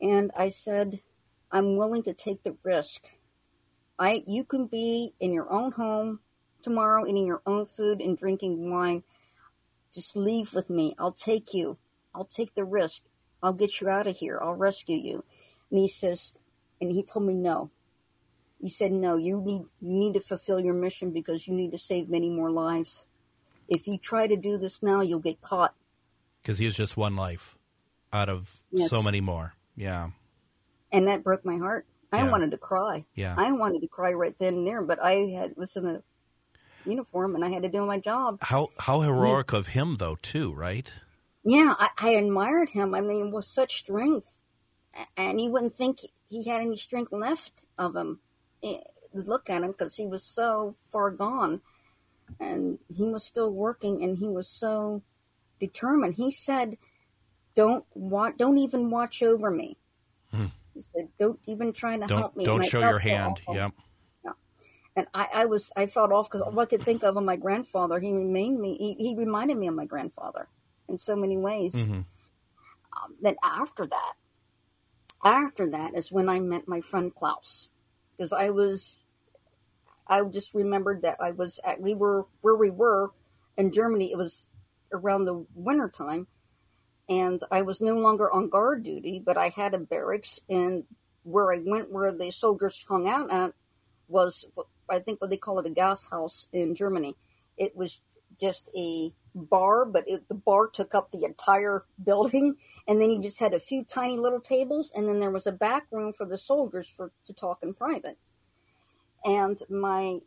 [0.01, 1.01] and I said,
[1.51, 3.19] "I'm willing to take the risk.
[3.99, 6.21] I you can be in your own home
[6.63, 9.05] tomorrow, eating your own food and drinking wine.
[9.93, 10.95] Just leave with me.
[10.99, 11.79] I'll take you.
[12.15, 13.03] I'll take the risk.
[13.43, 14.39] I'll get you out of here.
[14.43, 15.25] I'll rescue you."
[15.77, 16.33] And he says,
[16.81, 17.71] and he told me no.
[18.59, 21.79] He said, "No, you need you need to fulfill your mission because you need to
[21.79, 23.07] save many more lives.
[23.69, 25.75] If you try to do this now, you'll get caught."
[26.41, 27.59] Because he was just one life
[28.11, 28.89] out of Yes.
[28.89, 29.53] so many more.
[29.77, 30.11] Yeah.
[30.91, 31.85] and that broke my heart.
[32.11, 32.31] I Yeah.
[32.31, 33.05] wanted to cry.
[33.15, 33.35] Yeah.
[33.37, 36.03] I wanted to cry right then and there, but I had was in a
[36.87, 38.39] uniform and I had to do my job.
[38.41, 40.91] How how heroic of him though too, right?
[41.45, 42.95] Yeah, I, I admired him.
[42.95, 44.33] I mean, with such strength,
[45.17, 48.21] and you wouldn't think he had any strength left of him.
[48.63, 48.79] Eh,
[49.13, 51.63] Look at him because he was so far gone,
[52.39, 55.03] and he was still working, and he was so
[55.59, 56.15] determined.
[56.17, 56.77] He said,
[57.55, 58.35] "Don't watch.
[58.37, 59.79] Don't even watch over me."
[60.75, 63.41] He said, "Don't even try to Don't help me." don't And show your so hand.
[63.47, 63.55] awful.
[63.55, 63.73] Yep.
[64.97, 67.37] and I, I was I felt off because all I could think of of my
[67.37, 67.99] grandfather.
[67.99, 68.77] He remained me.
[68.77, 70.49] He, he reminded me of my grandfather
[70.91, 71.75] in so many ways.
[71.75, 72.05] Mhm.
[72.93, 74.13] Um, then after that,
[75.25, 77.69] after that is when I met my friend Klaus,
[78.17, 79.05] because I was,
[80.07, 83.11] I just remembered that I was at we were where we were
[83.57, 84.13] in Germany.
[84.13, 84.49] It was
[84.93, 86.27] around the winter time,
[87.09, 90.85] and I was no longer on guard duty, but I had a barracks, and
[91.25, 93.53] where I went, where the soldiers hung out at,
[94.09, 94.47] was
[94.89, 97.17] I think what they call it a Gasthaus in Germany.
[97.57, 98.01] It was
[98.41, 103.23] just a bar, but it, the bar took up the entire building, and then you
[103.23, 106.27] just had a few tiny little tables, and then there was a back room for
[106.27, 108.19] the soldiers for to talk in private.
[109.25, 110.19] And my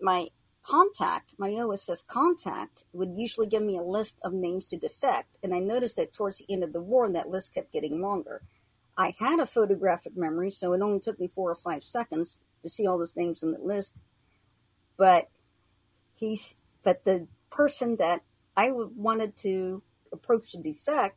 [0.00, 0.28] my
[0.62, 5.54] contact, my OSS contact, would usually give me a list of names to defect, and
[5.54, 8.42] I noticed that towards the end of the war, that list kept getting longer.
[8.96, 12.68] I had a photographic memory, so it only took me four or five seconds to
[12.68, 14.00] see all those names on the list.
[14.96, 15.28] But
[16.14, 18.22] he's but the person that
[18.58, 21.16] I wanted to approach the defect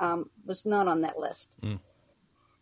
[0.00, 1.54] um, was not on that list.
[1.62, 1.78] Mm.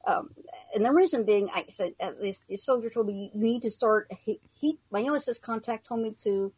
[0.06, 0.30] Um,
[0.74, 3.70] and the reason being, I said, at least the soldier told me you need to
[3.70, 4.12] start.
[4.20, 6.52] He, he my OSS contact told me to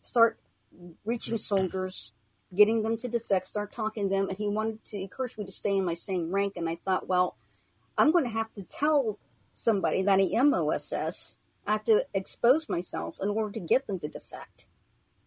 [0.00, 0.40] start
[1.04, 2.14] reaching soldiers,
[2.54, 5.52] getting them to defect, start talking to them, and he wanted to encourage me to
[5.52, 6.54] stay in my same rank.
[6.56, 7.36] And I thought, well,
[7.98, 9.18] I'm going to have to tell
[9.52, 11.36] somebody that I am OSS.
[11.66, 14.66] I have to expose myself in order to get them to defect.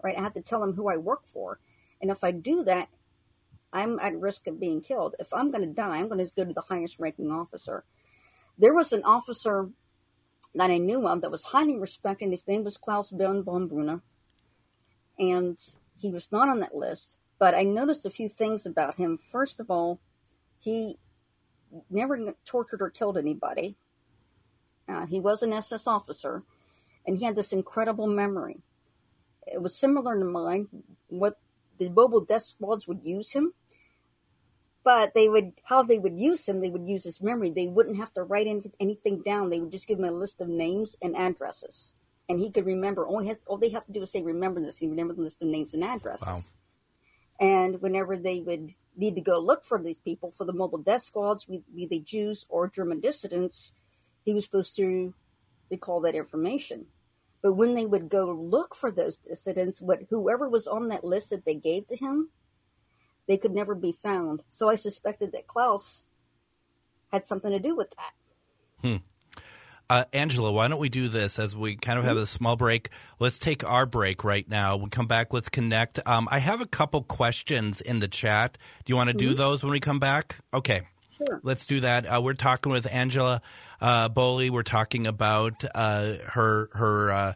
[0.04, 0.18] Right?
[0.18, 1.60] I have to tell them who I work for.
[2.02, 2.90] And if I do that,
[3.72, 5.16] I'm at risk of being killed.
[5.20, 7.84] If I'm going to die, I'm going to go to the highest ranking officer.
[8.58, 9.70] There was an officer
[10.54, 12.30] that I knew of that was highly respected.
[12.30, 14.02] His name was Klaus Bern von Brunner.
[15.18, 15.58] And
[15.98, 17.18] he was not on that list.
[17.40, 19.18] But I noticed a few things about him.
[19.18, 20.00] First of all,
[20.60, 21.00] he
[21.90, 23.76] never tortured or killed anybody.
[24.88, 26.44] Uh, he was an SS officer,
[27.06, 28.58] and he had this incredible memory.
[29.54, 30.68] It was similar to mine.
[31.08, 31.38] What
[31.78, 33.54] the mobile death squads would use him,
[34.84, 36.60] but they would how they would use him.
[36.60, 37.50] They would use his memory.
[37.50, 39.50] They wouldn't have to write any, anything down.
[39.50, 41.94] They would just give him a list of names and addresses,
[42.28, 43.06] and he could remember.
[43.06, 45.42] All, had, all they have to do is say, "Remember this." He remembered the list
[45.42, 46.28] of names and addresses.
[46.28, 46.40] Wow.
[47.40, 51.02] And whenever they would need to go look for these people for the mobile death
[51.02, 53.74] squads, be they Jews or German dissidents,
[54.24, 55.14] he was supposed to
[55.70, 56.86] recall that information.
[57.44, 61.30] But when they would go look for those dissidents, what whoever was on that list
[61.30, 62.30] that they gave to him,
[63.28, 64.42] they could never be found.
[64.50, 66.06] So I suspected that Klaus
[67.12, 68.88] had something to do with that.
[68.88, 68.96] Hmm.
[69.90, 72.90] Uh, Angela, why don't we do this as we kind of have a small break?
[73.20, 74.78] Let's take our break right now.
[74.78, 75.34] We come back.
[75.34, 76.00] Let's connect.
[76.08, 78.58] Um, I have a couple questions in the chat.
[78.86, 80.38] Do you want to do those when we come back?
[80.54, 80.84] Okay.
[81.18, 81.40] Sure.
[81.44, 82.06] Let's do that.
[82.06, 83.42] Uh, we're talking with Angela
[83.80, 84.50] uh, Boley.
[84.50, 87.12] We're talking about uh, her her.
[87.12, 87.34] Uh,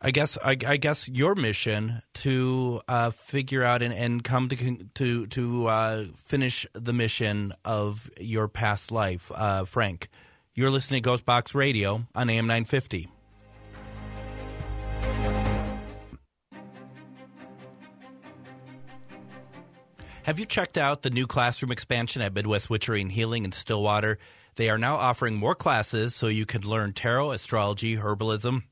[0.00, 4.84] I guess I, I guess your mission to uh, figure out and, and come to
[4.94, 9.32] to to uh, finish the mission of your past life,
[9.66, 10.08] Frank.
[10.54, 13.08] You're listening to Ghostbox Radio on AM 950.
[20.28, 24.18] Have you checked out the new classroom expansion at Midwest Witchery and Healing in Stillwater?
[24.56, 28.64] They are now offering more classes so you can learn tarot, astrology, herbalism,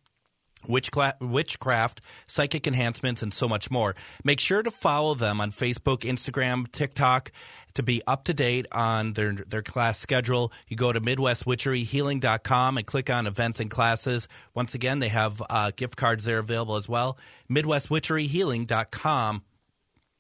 [0.69, 3.97] witchcraft, psychic enhancements, and so much more.
[4.23, 7.33] Make sure to follow them on Facebook, Instagram, TikTok
[7.73, 10.53] to be up to date on their their class schedule.
[10.69, 14.29] You go to MidwestWitcheryHealing.com and click on events and classes.
[14.53, 17.17] Once again, they have uh, gift cards there available as well.
[17.49, 19.43] MidwestWitcheryHealing.com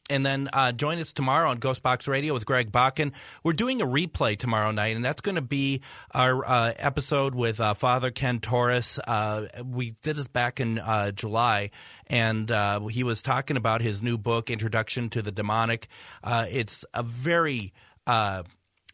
[0.08, 3.12] and then uh, join us tomorrow on Ghost Box Radio with Greg Bakun.
[3.42, 5.82] We're doing a replay tomorrow night, and that's going to be
[6.12, 8.98] our uh, episode with uh, Father Ken Torres.
[9.06, 11.70] Uh, we did this back in uh, July,
[12.06, 15.88] and uh, he was talking about his new book, Introduction to the Demonic.
[16.24, 17.72] it's a very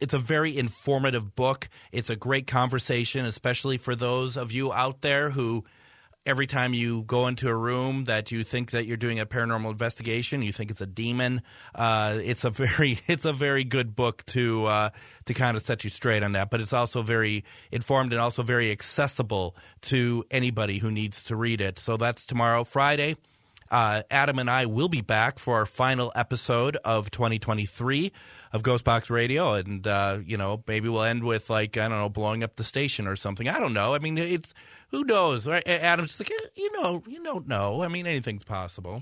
[0.01, 1.69] it's a very informative book.
[1.93, 5.63] It's a great conversation, especially for those of you out there who
[6.25, 9.71] every time you go into a room that you think that you're doing a paranormal
[9.71, 11.41] investigation, you think it's a demon.
[11.75, 14.89] Uh, it's a very it's a very good book to uh,
[15.25, 16.49] to kind of set you straight on that.
[16.49, 21.61] But it's also very informed and also very accessible to anybody who needs to read
[21.61, 21.79] it.
[21.79, 23.17] So that's tomorrow, Friday.
[23.73, 28.11] Uh, Adam and I will be back for our final episode of 2023
[28.51, 32.07] of Ghostbox Radio, and uh, you know maybe we'll end with like I don't know
[32.07, 33.49] blowing up the station or something.
[33.49, 33.95] I don't know.
[33.95, 34.53] I mean, it's
[34.91, 35.47] who knows?
[35.47, 35.67] Right?
[35.67, 37.81] Adam's like eh, you know you don't know.
[37.81, 39.01] I mean, anything's possible.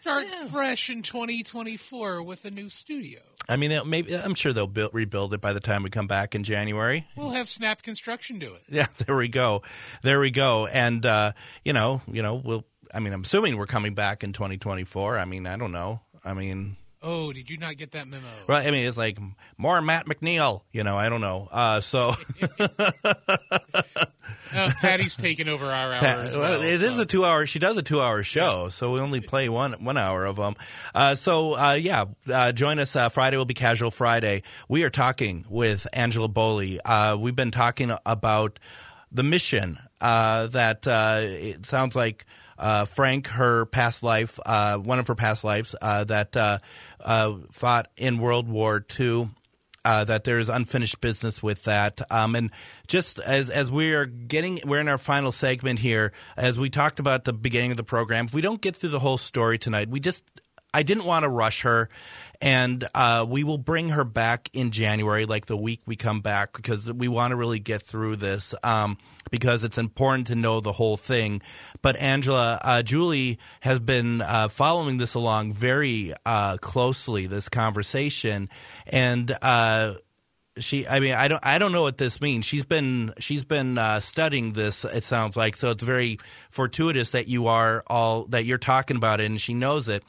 [0.00, 0.46] Start yeah.
[0.46, 3.20] fresh in 2024 with a new studio.
[3.48, 6.34] I mean, maybe I'm sure they'll build, rebuild it by the time we come back
[6.34, 7.06] in January.
[7.16, 8.62] We'll have Snap Construction do it.
[8.68, 9.62] Yeah, there we go,
[10.02, 11.32] there we go, and uh,
[11.64, 12.64] you know, you know, we'll.
[12.92, 15.18] I mean, I'm assuming we're coming back in 2024.
[15.18, 16.00] I mean, I don't know.
[16.24, 18.26] I mean, Oh, did you not get that memo?
[18.46, 18.66] Right.
[18.66, 19.18] I mean, it's like
[19.56, 20.62] more Matt McNeil.
[20.70, 21.48] You know, I don't know.
[21.50, 22.14] Uh, so.
[22.60, 22.98] uh,
[24.82, 26.36] Patty's taking over our hours.
[26.36, 26.86] Well, well, it so.
[26.86, 27.46] is a two-hour.
[27.46, 28.68] She does a two-hour show, yeah.
[28.68, 30.56] so we only play one one hour of them.
[30.94, 32.94] Uh, so uh, yeah, uh, join us.
[32.94, 34.42] Uh, Friday will be Casual Friday.
[34.68, 36.80] We are talking with Angela Boley.
[37.18, 38.58] we've been talking about
[39.10, 42.26] the mission that it sounds like
[42.60, 46.58] uh, Frank, her past life, uh, one of her past lives, uh, that uh,
[47.00, 49.30] uh, fought in World War II.
[49.82, 52.50] That there is unfinished business with that, um, and
[52.86, 56.12] just as as we are getting, we're in our final segment here.
[56.36, 59.00] As we talked about the beginning of the program, if we don't get through the
[59.00, 60.22] whole story tonight, we just
[60.72, 61.88] I didn't want to rush her,
[62.40, 66.54] and uh, we will bring her back in January, like the week we come back,
[66.54, 68.54] because we want to really get through this.
[68.62, 68.98] Um,
[69.30, 71.40] because it's important to know the whole thing.
[71.82, 78.48] But Angela, uh, Julie has been uh, following this along very uh, closely, this conversation,
[78.86, 79.94] and uh,
[80.58, 83.78] she i mean i don't i don't know what this means she's been she's been
[83.78, 86.18] uh, studying this it sounds like so it's very
[86.50, 90.02] fortuitous that you are all that you're talking about it and she knows it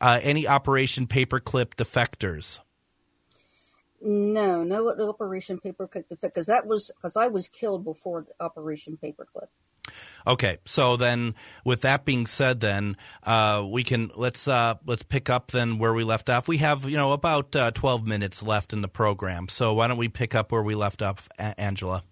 [0.00, 2.60] uh, any operation paperclip defectors
[4.00, 9.48] no, no Operation Paperclip because that was because I was killed before Operation Paperclip.
[10.26, 11.34] Okay, so then
[11.64, 15.94] with that being said, then uh, we can let's uh, let's pick up then where
[15.94, 16.46] we left off.
[16.46, 19.96] We have you know about uh, twelve minutes left in the program, so why don't
[19.96, 22.04] we pick up where we left off, A- Angela?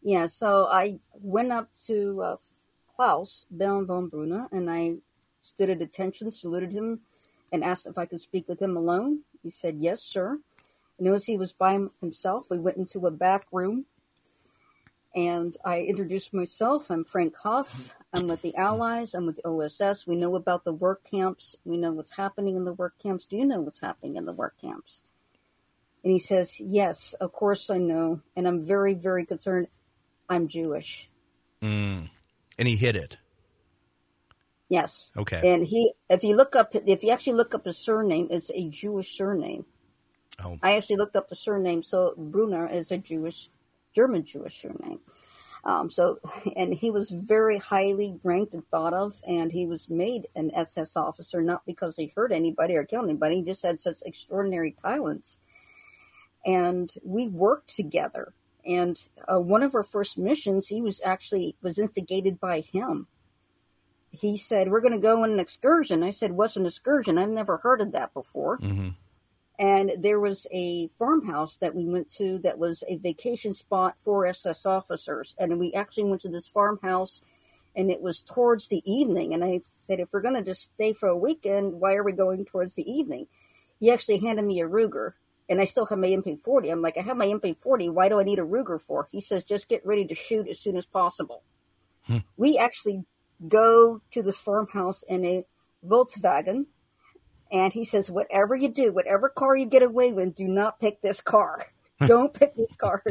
[0.00, 2.36] Yeah, so I went up to uh,
[2.94, 4.94] Klaus Baron von Brunner and I
[5.48, 7.00] stood at attention, saluted him,
[7.52, 9.20] and asked if I could speak with him alone.
[9.42, 10.40] He said, "Yes, sir."
[10.98, 12.50] And as he was by himself.
[12.50, 13.86] We went into a back room
[15.14, 16.90] and I introduced myself.
[16.90, 17.94] I'm Frank Hoff.
[18.12, 19.14] I'm with the Allies.
[19.14, 20.06] I'm with the OSS.
[20.06, 21.56] We know about the work camps.
[21.64, 23.26] We know what's happening in the work camps.
[23.26, 25.02] Do you know what's happening in the work camps?
[26.04, 28.22] And he says, Yes, of course I know.
[28.36, 29.68] And I'm very, very concerned.
[30.28, 31.10] I'm Jewish.
[31.62, 32.10] Mm.
[32.58, 33.16] And he hid it.
[34.68, 35.12] Yes.
[35.16, 35.40] Okay.
[35.54, 38.68] And he, if you look up, if you actually look up his surname, it's a
[38.68, 39.64] Jewish surname.
[40.44, 40.58] Oh.
[40.62, 41.82] I actually looked up the surname.
[41.82, 43.48] So Brunner is a Jewish,
[43.94, 45.00] German Jewish surname.
[45.64, 46.18] Um, so,
[46.56, 50.96] and he was very highly ranked and thought of, and he was made an SS
[50.96, 53.36] officer not because he hurt anybody or killed anybody.
[53.36, 55.40] He just had such extraordinary talents,
[56.44, 58.34] and we worked together.
[58.64, 63.06] And uh, one of our first missions, he was actually was instigated by him.
[64.10, 67.18] He said, "We're going to go on an excursion." I said, "What's an excursion?
[67.18, 68.88] I've never heard of that before." Mm-hmm
[69.58, 74.24] and there was a farmhouse that we went to that was a vacation spot for
[74.24, 75.34] SS officers.
[75.38, 77.22] And we actually went to this farmhouse
[77.74, 79.34] and it was towards the evening.
[79.34, 82.12] And I said, if we're going to just stay for a weekend, why are we
[82.12, 83.26] going towards the evening?
[83.80, 85.12] He actually handed me a Ruger
[85.48, 86.70] and I still have my MP40.
[86.70, 87.90] I'm like, I have my MP40.
[87.92, 89.08] Why do I need a Ruger for?
[89.10, 91.42] He says, just get ready to shoot as soon as possible.
[92.04, 92.18] Hmm.
[92.36, 93.04] We actually
[93.46, 95.44] go to this farmhouse in a
[95.86, 96.66] Volkswagen
[97.50, 101.00] and he says, whatever you do, whatever car you get away with, do not pick
[101.00, 101.66] this car.
[102.06, 103.02] Don't pick this car.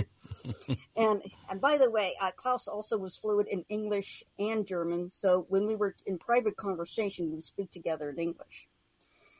[0.95, 5.09] and and by the way, uh, Klaus also was fluent in English and German.
[5.09, 8.67] So when we were in private conversation, we'd speak together in English.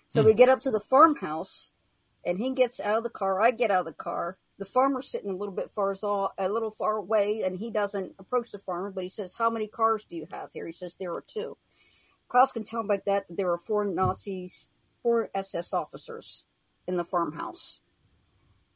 [0.09, 1.71] So we get up to the farmhouse,
[2.25, 3.39] and he gets out of the car.
[3.41, 4.37] I get out of the car.
[4.57, 5.95] The farmer's sitting a little bit far
[6.37, 8.91] a little far away, and he doesn't approach the farmer.
[8.91, 11.57] But he says, "How many cars do you have here?" He says, "There are two.
[12.27, 16.43] Klaus can tell like that that there are four Nazis four SS officers
[16.87, 17.79] in the farmhouse.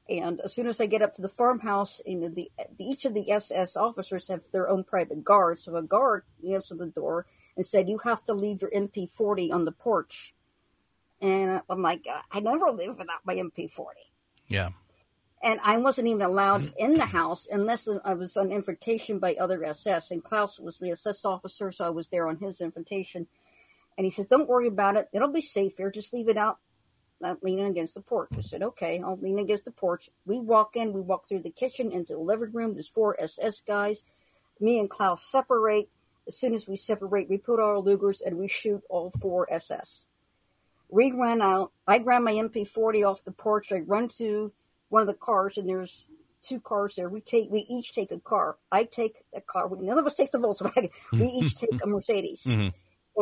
[0.10, 3.14] And as soon as I get up to the farmhouse, you know, the each of
[3.14, 5.60] the SS officers have their own private guard.
[5.60, 7.26] So a guard answered the door
[7.56, 10.36] and said, "You have to leave your MP40 on the porch."
[11.22, 14.12] And I'm like, I never leave without my MP40.
[14.48, 14.70] Yeah.
[15.44, 19.64] And I wasn't even allowed in the house unless I was on invitation by other
[19.64, 20.12] SS.
[20.12, 23.28] And Klaus was the SS officer, so I was there on his invitation.
[23.98, 25.10] And he says, Don't worry about it.
[25.14, 25.90] It'll be safe here.
[25.90, 26.60] Just leave it out,
[27.24, 28.30] uh, leaning against the porch.
[28.38, 30.10] I said, Okay, I'll lean against the porch.
[30.26, 32.74] We walk in, we walk through the kitchen into the living room.
[32.74, 34.04] There's four SS guys.
[34.60, 35.90] Me and Klaus separate.
[36.28, 40.06] As soon as we separate, we put our Lugers and we shoot all four SS.
[40.88, 41.72] We run out.
[41.88, 43.72] I grab my MP40 off the porch.
[43.72, 44.54] I run to
[44.92, 46.06] one of the cars, and there's
[46.42, 47.10] two cars there.
[47.10, 48.58] We take, we each take a car.
[48.72, 49.70] I take a car.
[49.80, 50.90] None of us takes the Volkswagen.
[51.12, 52.70] We each take a Mercedes, mm-hmm.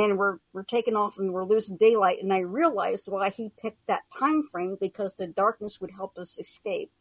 [0.02, 2.22] and we're we're taking off, and we're losing daylight.
[2.22, 6.38] And I realized why he picked that time frame because the darkness would help us
[6.40, 6.92] escape.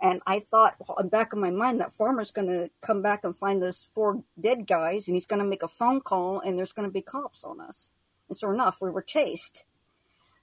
[0.00, 3.24] And I thought, well, in back of my mind, that farmer's going to come back
[3.24, 6.58] and find those four dead guys, and he's going to make a phone call, and
[6.58, 7.88] there's going to be cops on us.
[8.28, 9.64] And sure enough, we were chased.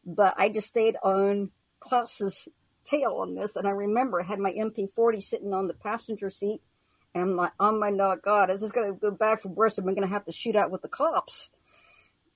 [0.05, 2.47] But I just stayed on Klaus's
[2.83, 3.55] tail on this.
[3.55, 6.61] And I remember I had my MP40 sitting on the passenger seat.
[7.13, 9.77] And I'm like, oh my God, is this going to go bad for worse?
[9.77, 11.51] Am I going to have to shoot out with the cops?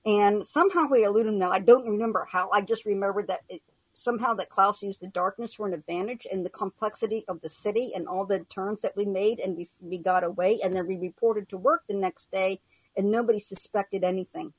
[0.06, 1.38] And somehow we eluded them.
[1.38, 2.50] Now, I don't remember how.
[2.52, 3.60] I just remember that it,
[3.92, 7.90] somehow that Klaus used the darkness for an advantage and the complexity of the city
[7.94, 9.40] and all the turns that we made.
[9.40, 10.60] And we, we got away.
[10.62, 12.60] And then we reported to work the next day
[12.96, 14.52] and nobody suspected anything.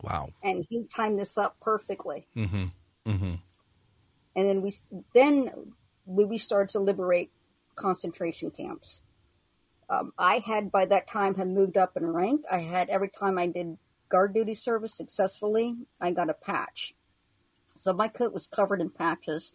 [0.00, 0.28] Wow.
[0.44, 2.28] And he timed this up perfectly.
[2.36, 2.66] Mm-hmm.
[3.06, 3.34] Mm-hmm
[4.36, 4.70] and then we
[5.14, 5.50] then
[6.04, 7.32] we started to liberate
[7.74, 9.00] concentration camps.
[9.88, 12.44] Um, I had by that time had moved up in rank.
[12.50, 13.78] I had every time I did
[14.08, 16.94] guard duty service successfully, I got a patch.
[17.74, 19.52] So my coat was covered in patches,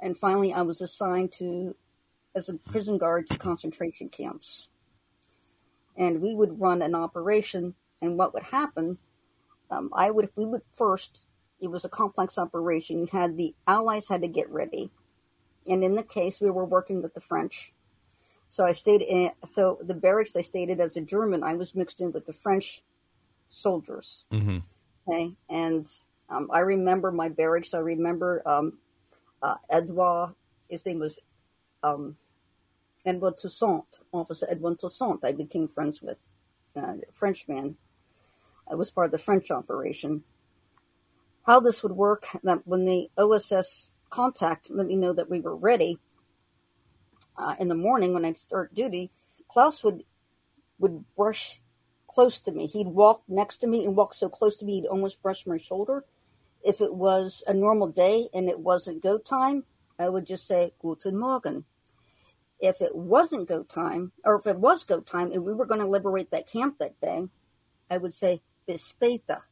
[0.00, 1.76] and finally I was assigned to
[2.34, 4.68] as a prison guard to concentration camps.
[5.96, 8.98] And we would run an operation, and what would happen?
[9.70, 11.21] Um, I would we would first
[11.62, 12.98] it was a complex operation.
[12.98, 14.90] You had the Allies had to get ready,
[15.68, 17.72] and in the case, we were working with the French.
[18.48, 19.30] So I stayed in.
[19.46, 22.32] So the barracks I stayed in as a German, I was mixed in with the
[22.32, 22.82] French
[23.48, 24.24] soldiers.
[24.32, 24.58] Mm-hmm.
[25.08, 25.88] Okay, and
[26.28, 27.74] um, I remember my barracks.
[27.74, 28.78] I remember um,
[29.40, 30.34] uh, Edouard.
[30.68, 31.20] His name was
[31.84, 32.16] um,
[33.06, 35.24] Edouard Toussaint, Officer Edouard Toussaint.
[35.24, 36.18] I became friends with
[36.74, 37.76] uh, Frenchman.
[38.68, 40.24] I was part of the French operation
[41.44, 45.56] how this would work that when the OSS contact let me know that we were
[45.56, 45.98] ready
[47.36, 49.10] uh, in the morning when I'd start duty,
[49.48, 50.04] Klaus would
[50.78, 51.60] would brush
[52.08, 52.66] close to me.
[52.66, 55.56] He'd walk next to me and walk so close to me he'd almost brush my
[55.56, 56.04] shoulder.
[56.64, 59.64] If it was a normal day and it wasn't go time,
[59.98, 61.64] I would just say Guten Morgen.
[62.60, 65.80] If it wasn't go time, or if it was go time and we were going
[65.80, 67.28] to liberate that camp that day,
[67.90, 69.42] I would say Bis später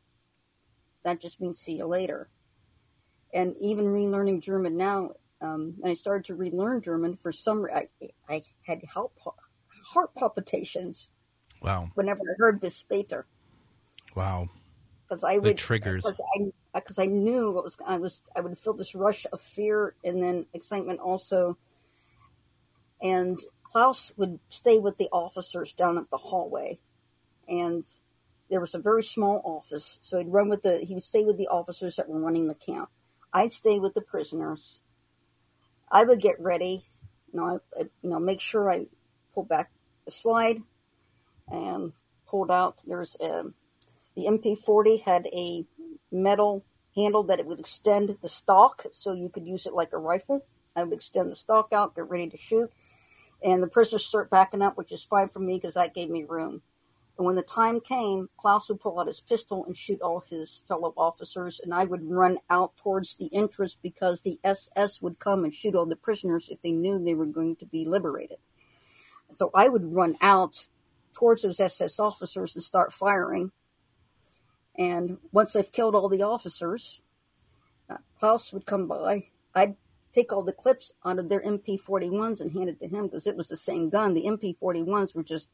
[1.05, 2.29] that just means see you later.
[3.33, 7.67] And even relearning German now, um, and I started to relearn German for some.
[7.73, 7.89] I,
[8.29, 9.13] I had heart,
[9.85, 11.09] heart palpitations.
[11.63, 11.91] Wow!
[11.95, 13.25] Whenever I heard bis später.
[14.15, 14.49] Wow.
[15.09, 16.03] Because I would the triggers.
[16.03, 19.41] Because I because I knew what was I was I would feel this rush of
[19.41, 21.57] fear and then excitement also.
[23.03, 26.79] And Klaus would stay with the officers down at the hallway,
[27.49, 27.87] and
[28.51, 31.39] there was a very small office, so he'd run with the he would stay with
[31.39, 32.91] the officers that were running the camp.
[33.33, 34.81] I'd stay with the prisoners.
[35.91, 36.85] I would get ready,
[37.33, 38.87] you know, I, you know, make sure I
[39.35, 39.71] pull back
[40.05, 40.59] the slide
[41.49, 41.93] and
[42.27, 42.83] pulled out.
[42.87, 43.55] There's a, um,
[44.17, 45.65] the MP40 had a
[46.11, 46.65] metal
[46.97, 50.45] handle that it would extend the stock, so you could use it like a rifle.
[50.75, 52.73] I would extend the stock out, get ready to shoot,
[53.43, 56.25] and the prisoners start backing up, which is fine for me because that gave me
[56.25, 56.63] room.
[57.21, 60.63] And when the time came, Klaus would pull out his pistol and shoot all his
[60.67, 65.45] fellow officers, and I would run out towards the entrance because the SS would come
[65.45, 68.39] and shoot all the prisoners if they knew they were going to be liberated.
[69.29, 70.67] So I would run out
[71.13, 73.53] towards those SS officers and start firing.
[74.75, 77.03] And once I've killed all the officers,
[77.91, 79.29] uh, Klaus would come by.
[79.55, 79.77] I'd
[80.11, 83.37] take all the clips out of their MP41s and hand it to him because it
[83.37, 84.15] was the same gun.
[84.15, 85.51] The MP41s were just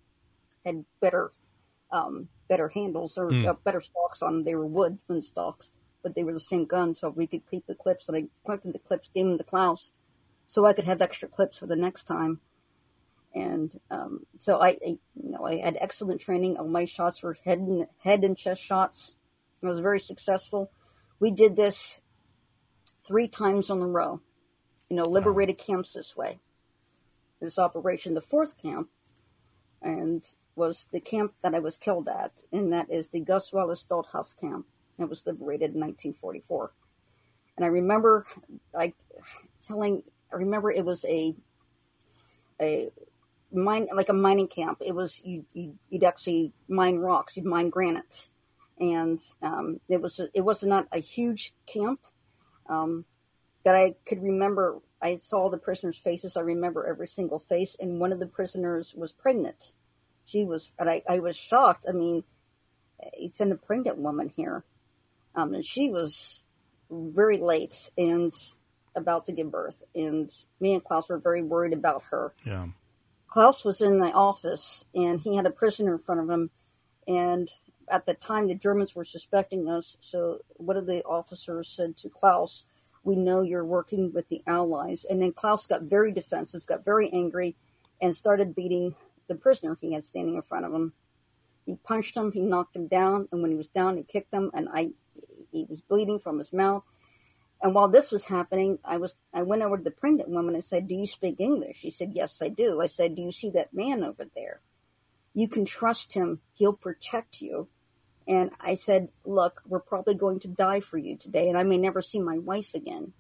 [0.64, 1.33] had better
[1.97, 3.47] um, better handles or mm.
[3.47, 4.42] uh, better stocks on them.
[4.44, 5.72] They were wood stocks,
[6.03, 8.09] but they were the same gun, so we could keep the clips.
[8.09, 9.92] And I collected the clips, gave them to Klaus,
[10.47, 12.40] so I could have extra clips for the next time.
[13.34, 16.57] And um, so I, I, you know, I had excellent training.
[16.57, 19.16] All my shots were head and head and chest shots.
[19.62, 20.70] I was very successful.
[21.18, 22.01] we did this
[23.03, 24.20] three times on the row.
[24.88, 26.38] You know, liberated camps this way.
[27.40, 28.88] This operation, the fourth camp,
[29.82, 30.24] and
[30.57, 34.35] was the camp that I was killed at, and that is the Gus Wallace Huff
[34.41, 34.67] camp.
[34.97, 36.73] That was liberated in 1944.
[37.57, 38.25] And I remember,
[38.73, 38.95] like,
[39.63, 40.03] telling,
[40.33, 41.35] I remember it was a,
[42.61, 42.91] a
[43.53, 44.79] mine, like a mining camp.
[44.85, 48.31] It was, you, you, would actually mine rocks, you'd mine granites.
[48.79, 52.01] And um, it was, it was not a huge camp
[52.69, 53.05] um,
[53.65, 54.81] that I could remember.
[55.01, 56.37] I saw the prisoners' faces.
[56.37, 57.77] I remember every single face.
[57.79, 59.75] And one of the prisoners was pregnant
[60.27, 61.87] she was, and I, I was shocked.
[61.89, 62.24] I mean,
[63.14, 64.64] he sent a pregnant woman here,
[65.35, 66.43] um, and she was
[66.91, 68.33] very late and
[68.95, 72.35] about to give birth, and me and Klaus were very worried about her.
[72.45, 72.68] Yeah.
[73.29, 76.51] Klaus was in the office, and he had a prisoner in front of him,
[77.07, 77.51] and
[77.89, 79.97] at the time the Germans were suspecting us.
[80.01, 82.64] So one of the officers said to Klaus,
[83.05, 87.12] "We know you're working with the Allies," and then Klaus got very defensive, got very
[87.12, 87.57] angry,
[88.01, 88.97] and started beating
[89.29, 90.93] the prisoner he had standing in front of him.
[91.64, 94.51] He punched him, he knocked him down, and when he was down, he kicked him,
[94.55, 94.91] and I,
[95.51, 96.85] he was bleeding from his mouth.
[97.62, 100.62] And while this was happening, I was I went over to the pregnant woman and
[100.62, 103.51] said, "Do you speak English?" She said, "Yes, I do." I said, "Do you see
[103.51, 104.61] that man over there?
[105.35, 106.41] You can trust him.
[106.53, 107.68] He'll protect you."
[108.29, 111.79] And I said, "Look, we're probably going to die for you today, and I may
[111.79, 113.14] never see my wife again.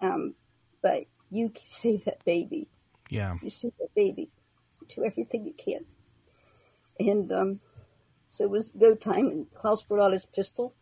[0.00, 0.34] Um,
[0.82, 2.70] but you can save that baby."
[3.08, 3.36] Yeah.
[3.42, 4.30] You see the baby.
[4.88, 5.84] Do everything you can.
[6.98, 7.60] And um,
[8.30, 10.74] so it was go time, and Klaus brought out his pistol,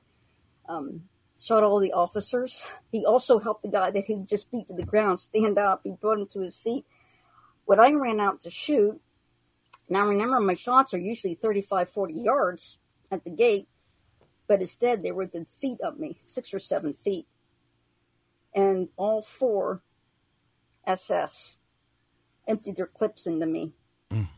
[0.68, 1.02] um,
[1.38, 2.66] shot all the officers.
[2.90, 5.82] He also helped the guy that he just beat to the ground stand up.
[5.84, 6.84] He brought him to his feet.
[7.64, 9.00] When I ran out to shoot,
[9.88, 12.78] now remember my shots are usually 35, 40 yards
[13.10, 13.68] at the gate,
[14.48, 17.26] but instead they were the feet of me, six or seven feet.
[18.54, 19.82] And all four
[20.86, 21.58] SS
[22.52, 23.72] emptied their clips into me.
[24.10, 24.28] Mm.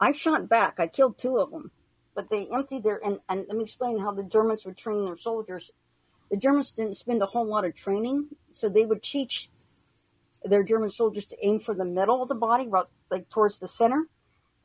[0.00, 0.80] I shot back.
[0.80, 1.70] I killed two of them,
[2.14, 2.98] but they emptied their.
[3.04, 5.70] And, and let me explain how the Germans were training their soldiers.
[6.30, 9.50] The Germans didn't spend a whole lot of training, so they would teach
[10.44, 12.68] their German soldiers to aim for the middle of the body,
[13.10, 14.06] like towards the center.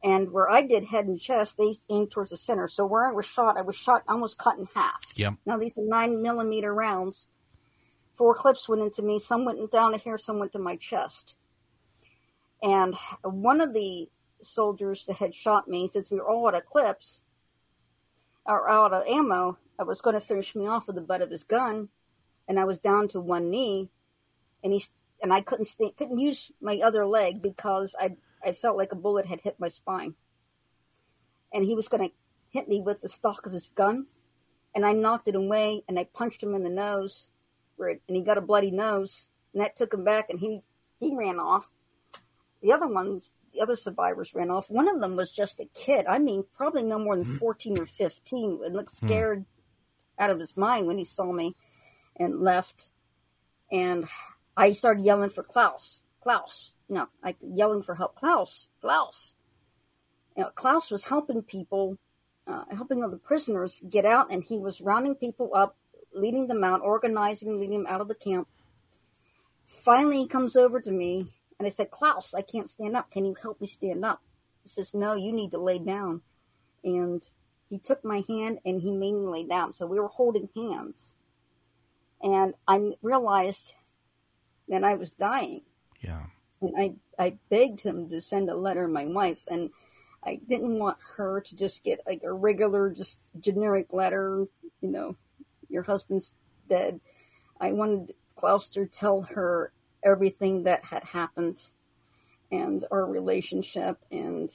[0.04, 2.68] And where I did head and chest, they aimed towards the center.
[2.68, 5.02] So where I was shot, I was shot almost cut in half.
[5.16, 5.34] Yep.
[5.46, 7.28] Now these are nine millimeter rounds.
[8.14, 9.20] Four clips went into me.
[9.20, 11.36] Some went down to here, some went to my chest.
[12.66, 14.10] And one of the
[14.42, 17.24] soldiers that had shot me, since we were all out of clips
[18.44, 21.30] or out of ammo, I was going to finish me off with the butt of
[21.30, 21.90] his gun,
[22.48, 23.92] and I was down to one knee,
[24.64, 24.84] and he
[25.22, 28.96] and I couldn't st- couldn't use my other leg because I I felt like a
[28.96, 30.16] bullet had hit my spine,
[31.54, 32.16] and he was going to
[32.50, 34.08] hit me with the stock of his gun,
[34.74, 37.30] and I knocked it away, and I punched him in the nose,
[37.76, 40.62] where it, and he got a bloody nose, and that took him back, and he
[41.00, 41.70] he ran off,
[42.66, 44.72] the other ones, the other survivors ran off.
[44.72, 46.08] One of them was just a kid.
[46.10, 47.38] I mean, probably no more than mm-hmm.
[47.38, 49.06] 14 or 15 and looked hmm.
[49.06, 49.46] scared
[50.18, 51.56] out of his mind when he saw me
[52.16, 52.90] and left.
[53.72, 54.06] And
[54.58, 56.02] I started yelling for Klaus.
[56.22, 56.74] Klaus.
[56.90, 58.16] No, like yelling for help.
[58.16, 58.68] Klaus.
[58.82, 59.36] Klaus.
[60.36, 62.00] You know, Klaus was helping people,
[62.48, 65.78] uh, helping the prisoners get out, and he was rounding people up,
[66.16, 68.48] leading them out, organizing, leading them out of the camp.
[69.68, 71.28] Finally, he comes over to me
[71.60, 73.12] and I said, Klaus, I can't stand up.
[73.12, 74.22] Can you help me stand up?
[74.64, 76.22] He says, No, you need to lay down.
[76.84, 77.28] And
[77.70, 79.74] he took my hand and he made me lay down.
[79.74, 81.16] So we were holding hands.
[82.22, 83.74] And I realized
[84.70, 85.62] that I was dying.
[86.02, 86.26] Yeah.
[86.62, 89.44] And I, I begged him to send a letter to my wife.
[89.50, 89.70] And
[90.24, 94.48] I didn't want her to just get like a regular, just generic letter,
[94.82, 95.16] you know,
[95.70, 96.32] your husband's
[96.68, 97.00] dead.
[97.60, 99.72] I wanted Klaus to tell her
[100.06, 101.72] everything that had happened
[102.52, 104.50] and our relationship and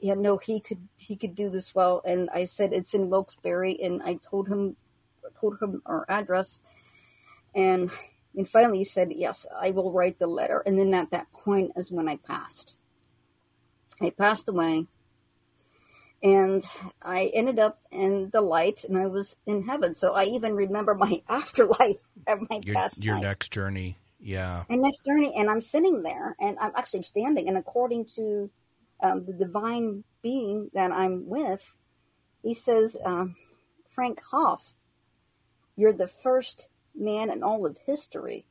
[0.00, 3.76] yeah no he could he could do this well and i said it's in wilkes-barre
[3.82, 4.76] and i told him
[5.40, 6.60] told him our address
[7.54, 7.90] and
[8.36, 11.72] and finally he said yes i will write the letter and then at that point
[11.76, 12.78] is when i passed
[14.00, 14.86] i passed away
[16.24, 16.64] and
[17.02, 19.92] I ended up in the light, and I was in heaven.
[19.92, 23.22] So I even remember my afterlife at my your, past your life.
[23.22, 23.98] next journey.
[24.24, 24.64] Yeah.
[24.70, 28.50] And next journey, and I'm sitting there, and I'm actually standing, and according to
[29.02, 31.76] um, the divine being that I'm with,
[32.42, 33.36] he says, um,
[33.90, 34.76] Frank Hoff,
[35.76, 38.46] you're the first man in all of history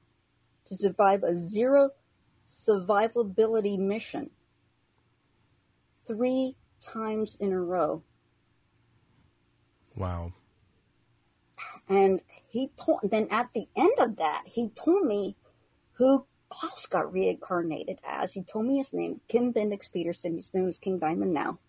[0.65, 1.89] to survive a zero
[2.47, 4.29] survivability mission
[6.07, 8.03] three times in a row.
[9.97, 10.33] Wow.
[11.89, 15.35] And he told, then at the end of that, he told me
[15.93, 18.33] who Klaus got reincarnated as.
[18.33, 20.35] He told me his name, Kim Bendix Petersen.
[20.35, 21.59] He's known as King Diamond now.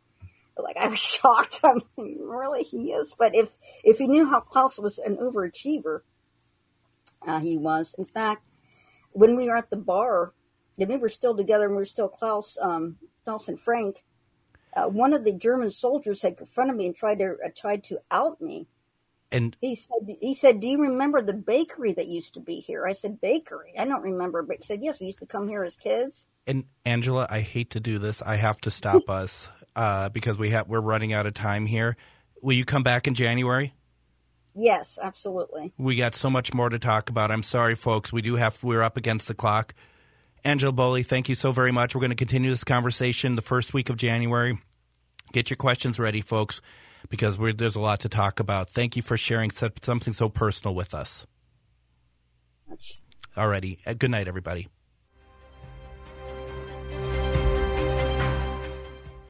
[0.57, 1.61] Like I was shocked.
[1.65, 3.15] I mean, really, he is.
[3.19, 6.01] But if if he knew how Klaus was an overachiever,
[7.27, 7.95] uh, he was.
[7.99, 8.45] In fact,
[9.13, 10.33] when we were at the bar,
[10.79, 14.05] and we were still together, and we were still Klaus, um, Klaus and Frank.
[14.77, 18.01] Uh, one of the German soldiers had confronted me and tried to uh, tried to
[18.11, 18.67] out me.
[19.35, 22.87] And He said, "He said, do you remember the bakery that used to be here?"
[22.87, 23.75] I said, "Bakery?
[23.79, 26.65] I don't remember." But he said, "Yes, we used to come here as kids." and
[26.85, 28.23] Angela, I hate to do this.
[28.23, 31.97] I have to stop us uh, because we have we're running out of time here.
[32.43, 33.75] Will you come back in January?
[34.55, 35.73] Yes, absolutely.
[35.79, 37.31] We got so much more to talk about.
[37.31, 38.13] I'm sorry, folks.
[38.13, 39.75] We do have we're up against the clock.
[40.45, 41.95] Angela Boley, thank you so very much.
[41.95, 44.59] We're going to continue this conversation the first week of January.
[45.33, 46.61] Get your questions ready, folks,
[47.09, 48.71] because we're, there's a lot to talk about.
[48.71, 51.27] Thank you for sharing something so personal with us.
[53.37, 53.79] Alrighty.
[53.87, 54.69] Uh, Good night, everybody.